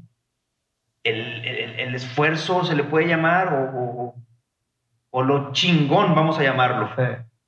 [1.03, 4.15] el, el- el esfuerzo, se le puede llamar, o, o-
[5.11, 6.89] o lo chingón, vamos a llamarlo.
[6.95, 7.03] Sí.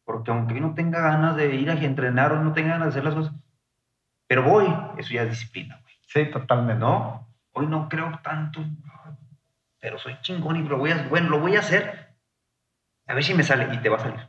[0.06, 2.90] Porque aunque yo no tenga ganas de ir a entrenar o no tenga ganas de
[2.92, 3.34] hacer las cosas,
[4.28, 5.94] pero voy, eso ya es disciplina, güey.
[6.06, 6.80] Sí, totalmente.
[6.80, 7.28] ¿No?
[7.54, 8.64] Hoy no creo tanto,
[9.80, 12.07] pero soy chingón y lo voy a, bueno, lo voy a hacer.
[13.08, 14.20] A ver si me sale y te va a salir.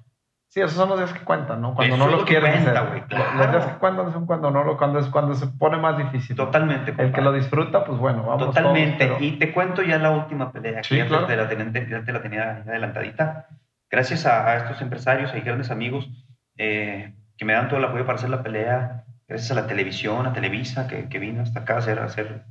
[0.50, 1.74] Sí, esos son los días que cuentan, ¿no?
[1.74, 2.88] Cuando Eso no lo lo cuenta, hacer.
[2.88, 3.52] güey, Los- Los claro.
[3.52, 6.34] días que cuentan son cuando no lo, cuando es cuando se pone más difícil.
[6.36, 6.94] Totalmente.
[6.96, 8.46] El que lo disfruta, pues bueno, vamos.
[8.46, 9.04] Totalmente.
[9.06, 11.26] todos, pero- Y te cuento ya la última pelea, Sí, que claro.
[11.26, 13.46] te la tenía, ya te la tenía adelantadita.
[13.90, 16.08] Gracias a, a estos empresarios, a grandes amigos
[16.56, 20.26] eh, que me dan todo el apoyo para hacer la pelea, gracias a la televisión,
[20.26, 22.42] a Televisa, que, que vino hasta acá a hacer, a hacer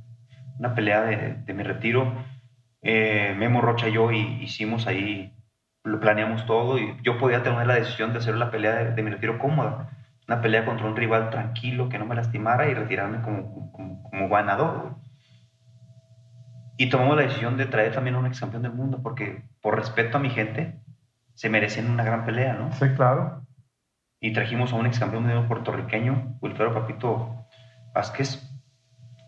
[0.58, 2.12] una pelea de, de mi retiro.
[2.80, 5.34] Eh, Memo Rocha y yo y- hicimos ahí
[5.88, 9.02] lo planeamos todo y yo podía tener la decisión de hacer la pelea de, de
[9.02, 9.90] mi retiro cómoda.
[10.28, 14.28] Una pelea contra un rival tranquilo que no me lastimara y retirarme como, como, como
[14.28, 14.96] ganador.
[16.76, 19.76] Y tomamos la decisión de traer también a un ex campeón del mundo porque por
[19.76, 20.78] respeto a mi gente
[21.34, 22.72] se merecen una gran pelea, ¿no?
[22.72, 23.42] Sí, claro.
[24.20, 27.46] y trajimos a un ex campeón mundial puertorriqueño, Wilfredo Papito
[27.94, 28.42] Vázquez,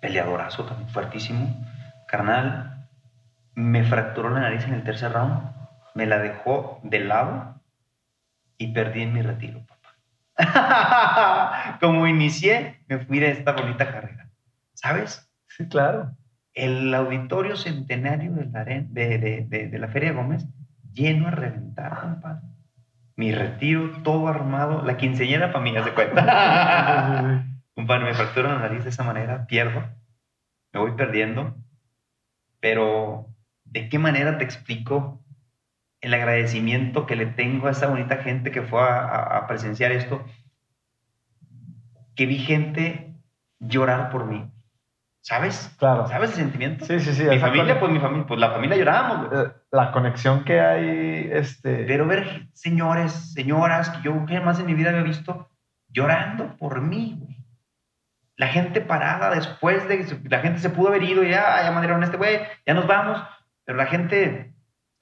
[0.00, 1.64] peleadorazo también, fuertísimo.
[2.08, 2.88] Carnal,
[3.54, 5.49] me fracturó la nariz en el tercer round,
[5.95, 7.61] me la dejó de lado
[8.59, 9.97] y perdí en mi retiro, papá.
[11.80, 14.30] Como inicié, me fui de esta bonita carrera.
[14.74, 15.30] ¿Sabes?
[15.49, 16.16] Sí, claro.
[16.55, 19.18] El auditorio centenario de la, de,
[19.49, 20.47] de- de- la Feria Gómez
[20.93, 22.49] lleno a reventar, compadre.
[23.16, 27.45] Mi retiro, todo armado, la quinceañera para mí, haz de cuenta.
[27.74, 29.84] compadre, me fractura la nariz de esa manera, pierdo,
[30.72, 31.55] me voy perdiendo,
[32.61, 33.26] pero
[33.64, 35.20] ¿de qué manera te explico
[36.01, 39.92] el agradecimiento que le tengo a esa bonita gente que fue a, a- a presenciar
[39.92, 40.24] esto?
[42.16, 43.14] Que vi gente
[43.59, 44.51] llorar por mí.
[45.22, 45.74] ¿Sabes?
[45.78, 46.09] Claro.
[46.09, 46.86] ¿Sabes el sentimiento?
[46.86, 47.24] Sí, sí, sí.
[47.24, 51.84] Mi familia, pues mi familia, pues la familia llorábamos, eh, La conexión que hay, este...
[51.84, 55.51] Pero ver señores, señoras que yo jamás en mi vida había visto
[55.88, 57.36] llorando por mí, güey.
[58.36, 62.01] La gente parada después de la gente se pudo haber ido y ya, ya mandaron
[62.01, 63.22] a este güey, ya nos vamos,
[63.66, 64.49] pero la gente,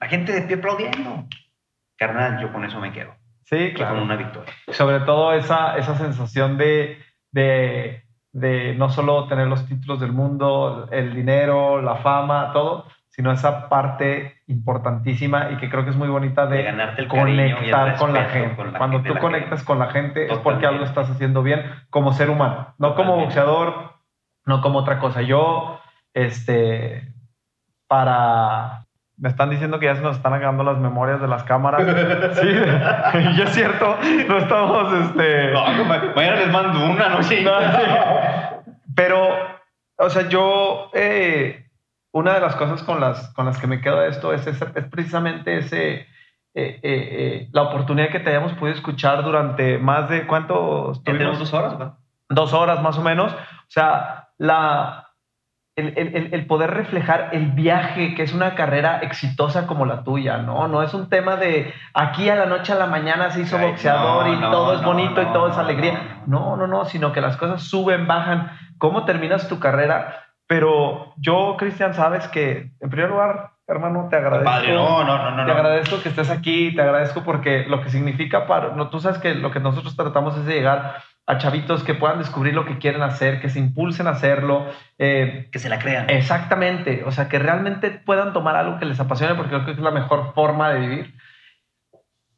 [0.01, 1.25] la gente de pie aplaudiendo.
[1.97, 3.15] Carnal, yo con eso me quedo.
[3.45, 3.95] Sí, claro.
[3.95, 4.53] Con una victoria.
[4.69, 6.99] sobre todo esa, esa sensación de,
[7.33, 13.33] de, de no solo tener los títulos del mundo, el dinero, la fama, todo, sino
[13.33, 17.97] esa parte importantísima y que creo que es muy bonita de, De ganarte el conectar
[17.97, 18.55] con la gente.
[18.57, 19.65] con la Cuando gente, tú la conectas gente.
[19.65, 23.95] con la gente es porque algo estás haciendo bien como ser humano, no como boxeador,
[24.45, 25.23] no como otra cosa.
[25.23, 25.81] Yo,
[26.15, 27.13] este,
[27.89, 28.85] para...
[29.19, 31.83] Me están diciendo que ya se nos están acabando las memorias de las cámaras.
[32.41, 32.47] Sí,
[33.37, 33.97] y es cierto,
[34.29, 35.53] no estamos, este...
[36.15, 37.45] mañana les mando una, no No, sí.
[38.95, 39.29] Pero,
[39.99, 41.67] o sea, yo, eh,
[42.13, 44.67] una de las cosas con las, con las que me quedo de esto es, ese-
[44.75, 46.07] es precisamente ese, eh,
[46.55, 51.53] eh, eh, la oportunidad que te hayamos podido escuchar durante más de, ¿cuánto tenemos dos
[51.55, 51.89] horas, güey.
[52.31, 53.33] Dos horas más o menos.
[53.33, 55.08] O sea, la,
[55.79, 60.67] el, el- poder reflejar el viaje, que es una carrera exitosa como la tuya, ¿no?
[60.69, 63.67] No es un tema de aquí a la noche a la mañana se hizo Ay,
[63.67, 66.23] boxeador no, y no, todo es no, bonito y todo es alegría.
[66.27, 68.51] no, No, no, no, sino que las cosas suben, bajan.
[68.79, 70.25] ¿Cómo terminas tu carrera?
[70.47, 74.45] Pero yo, Cristian, sabes que, en primer lugar, hermano, te agradezco.
[74.45, 75.45] Padre, no, no, no.
[75.45, 78.71] Te agradezco que estés aquí, te agradezco porque lo que significa para...
[78.71, 80.97] No, tú sabes que lo que nosotros tratamos es de llegar
[81.29, 84.67] a chavitos que puedan descubrir lo que quieren hacer, que se impulsen a hacerlo.
[84.99, 86.09] eh, Que se la crean.
[86.09, 89.79] exactamente, o sea, que realmente puedan tomar algo que les apasione porque creo que es
[89.79, 91.15] la mejor forma de vivir.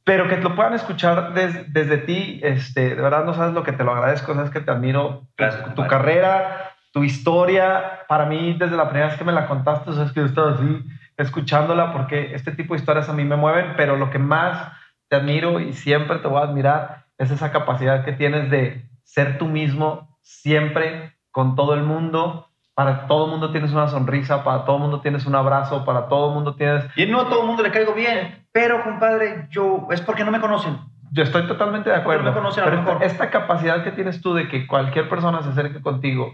[0.05, 3.72] Pero que lo puedan escuchar des- desde ti, este, de verdad no sabes lo que
[3.72, 5.28] te lo agradezco, sabes que te admiro.
[5.36, 9.47] Gracias, tu, tu carrera, tu historia, para mí desde la primera vez que me la
[9.47, 10.82] contaste, sabes que yo estaba así
[11.16, 14.72] escuchándola porque este tipo de historias a mí me mueven, pero lo que más
[15.09, 19.36] te admiro y siempre te voy a admirar es esa capacidad que tienes de ser
[19.36, 22.48] tú mismo siempre con todo el mundo.
[22.74, 26.08] Para todo el mundo tienes una sonrisa, para todo el mundo tienes un abrazo, para
[26.08, 26.86] todo el mundo tienes...
[26.96, 30.30] Y no a todo el mundo le caigo bien, pero compadre, yo es porque no
[30.30, 30.78] me conocen.
[31.12, 32.24] Yo estoy totalmente de acuerdo.
[32.24, 36.32] me conocen, pero esta, capacidad que tienes tú de que cualquier persona se acerque contigo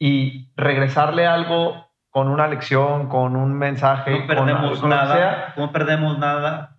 [0.00, 5.70] y regresarle algo con una lección, con un mensaje, No perdemos con nada, sea, no
[5.70, 6.76] perdemos nada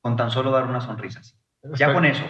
[0.00, 1.38] con tan solo dar unas sonrisas.
[1.62, 2.24] Ya estoy- con eso.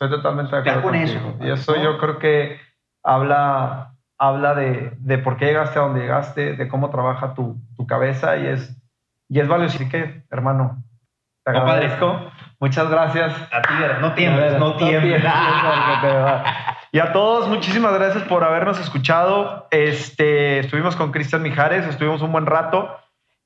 [0.00, 1.34] Estoy totalmente de Ya acuerdo con contigo.
[1.38, 1.82] eso, Y eso ¿no?
[1.82, 2.60] yo creo que
[3.02, 7.84] habla, habla de, de por qué llegaste a donde llegaste, de cómo trabaja tu, tu
[7.86, 8.80] cabeza y es,
[9.28, 9.74] y es valioso.
[9.76, 10.84] Así que, hermano,
[11.44, 12.30] te agradezco.
[12.60, 13.34] Muchas gracias.
[13.52, 14.76] A ti, no tiembles, no
[16.24, 16.44] va.
[16.92, 19.66] Y a todos, muchísimas gracias por habernos escuchado.
[19.72, 22.96] Este, estuvimos con Cristian Mijares, estuvimos un buen rato.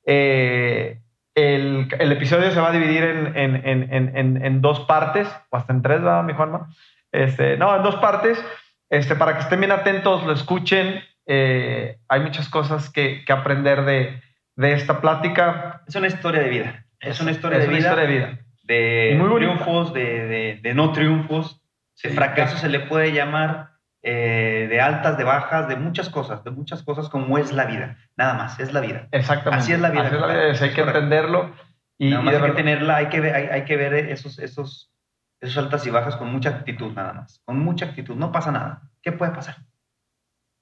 [0.07, 1.02] Eh,
[1.35, 5.73] el, el episodio se va a dividir en, en, en, en, dos partes, o hasta
[5.73, 6.69] en tres, ¿verdad, mi Juanma?
[7.11, 8.43] Este, no, en dos partes,
[8.91, 11.01] este, para que estén bien atentos, lo escuchen.
[11.27, 14.21] Eh, hay muchas cosas que, que aprender de,
[14.57, 15.83] de esta plática.
[15.87, 16.85] Es una historia de vida.
[17.01, 18.39] Es una historia, Es de, una vida, historia de vida.
[18.65, 21.61] de muy triunfos, de, de- no triunfos.
[22.03, 23.71] De fracaso se le puede llamar,
[24.03, 27.97] eh, de altas, de bajas, de muchas cosas, de muchas cosas como es la vida.
[28.17, 29.07] Nada más, es la vida.
[29.13, 29.63] Exactamente.
[29.63, 30.99] Así es la vida, Así es la vida, hay que correcto.
[30.99, 31.55] entenderlo.
[31.99, 34.39] Y, nada más hay que verdad- tenerla, hay que ver, hay, hay que ver esos,
[34.41, 34.93] esos,
[35.41, 37.41] esos altas y bajas con mucha actitud nada más.
[37.45, 38.17] Con mucha actitud.
[38.17, 38.83] No pasa nada.
[39.03, 39.57] ¿Qué puede pasar?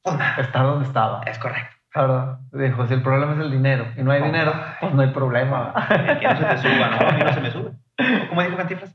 [0.03, 0.37] Pues nada.
[0.41, 1.23] estar donde estaba.
[1.27, 1.77] Es correcto.
[1.95, 2.39] La verdad.
[2.53, 5.73] Dijo, si el problema es el dinero y no hay dinero, pues no hay problema.
[6.21, 7.09] Que no se te suba, ¿no?
[7.09, 7.71] A mí no se me sube.
[8.29, 8.95] ¿Cómo dijo Cantinflas?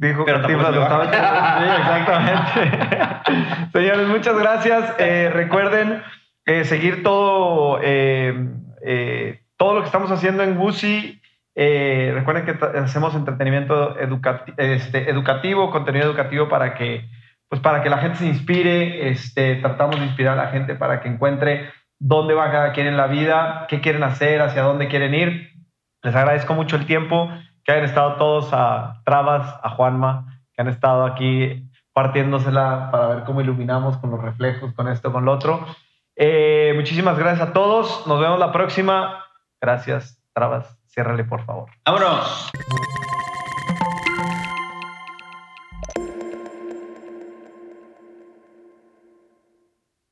[0.00, 1.04] Dijo Pero tampoco lo estaba
[1.60, 3.70] Sí, exactamente.
[3.72, 4.94] Señores, muchas gracias.
[4.98, 6.02] Eh, recuerden
[6.46, 8.48] eh, seguir todo, eh,
[8.82, 11.20] eh, todo lo que estamos haciendo en Gucci.
[11.54, 17.06] Eh, recuerden que hacemos entretenimiento educati- este, educativo, contenido educativo para que,
[17.50, 19.10] pues para que la gente se inspire.
[19.10, 22.96] Este, tratamos de inspirar a la gente para que encuentre dónde va cada quien en
[22.96, 25.50] la vida, qué quieren hacer, hacia dónde quieren ir.
[26.02, 27.30] Les agradezco mucho el tiempo
[27.70, 33.24] que hayan estado todos a Trabas, a Juanma, que han estado aquí partiéndosela para ver
[33.24, 35.64] cómo iluminamos con los reflejos, con esto, con lo otro.
[36.16, 38.08] Eh, muchísimas gracias a todos.
[38.08, 39.24] Nos vemos la próxima.
[39.60, 40.80] Gracias, Trabas.
[40.88, 41.70] Ciérrale, por favor.
[41.86, 42.50] ¡Vámonos!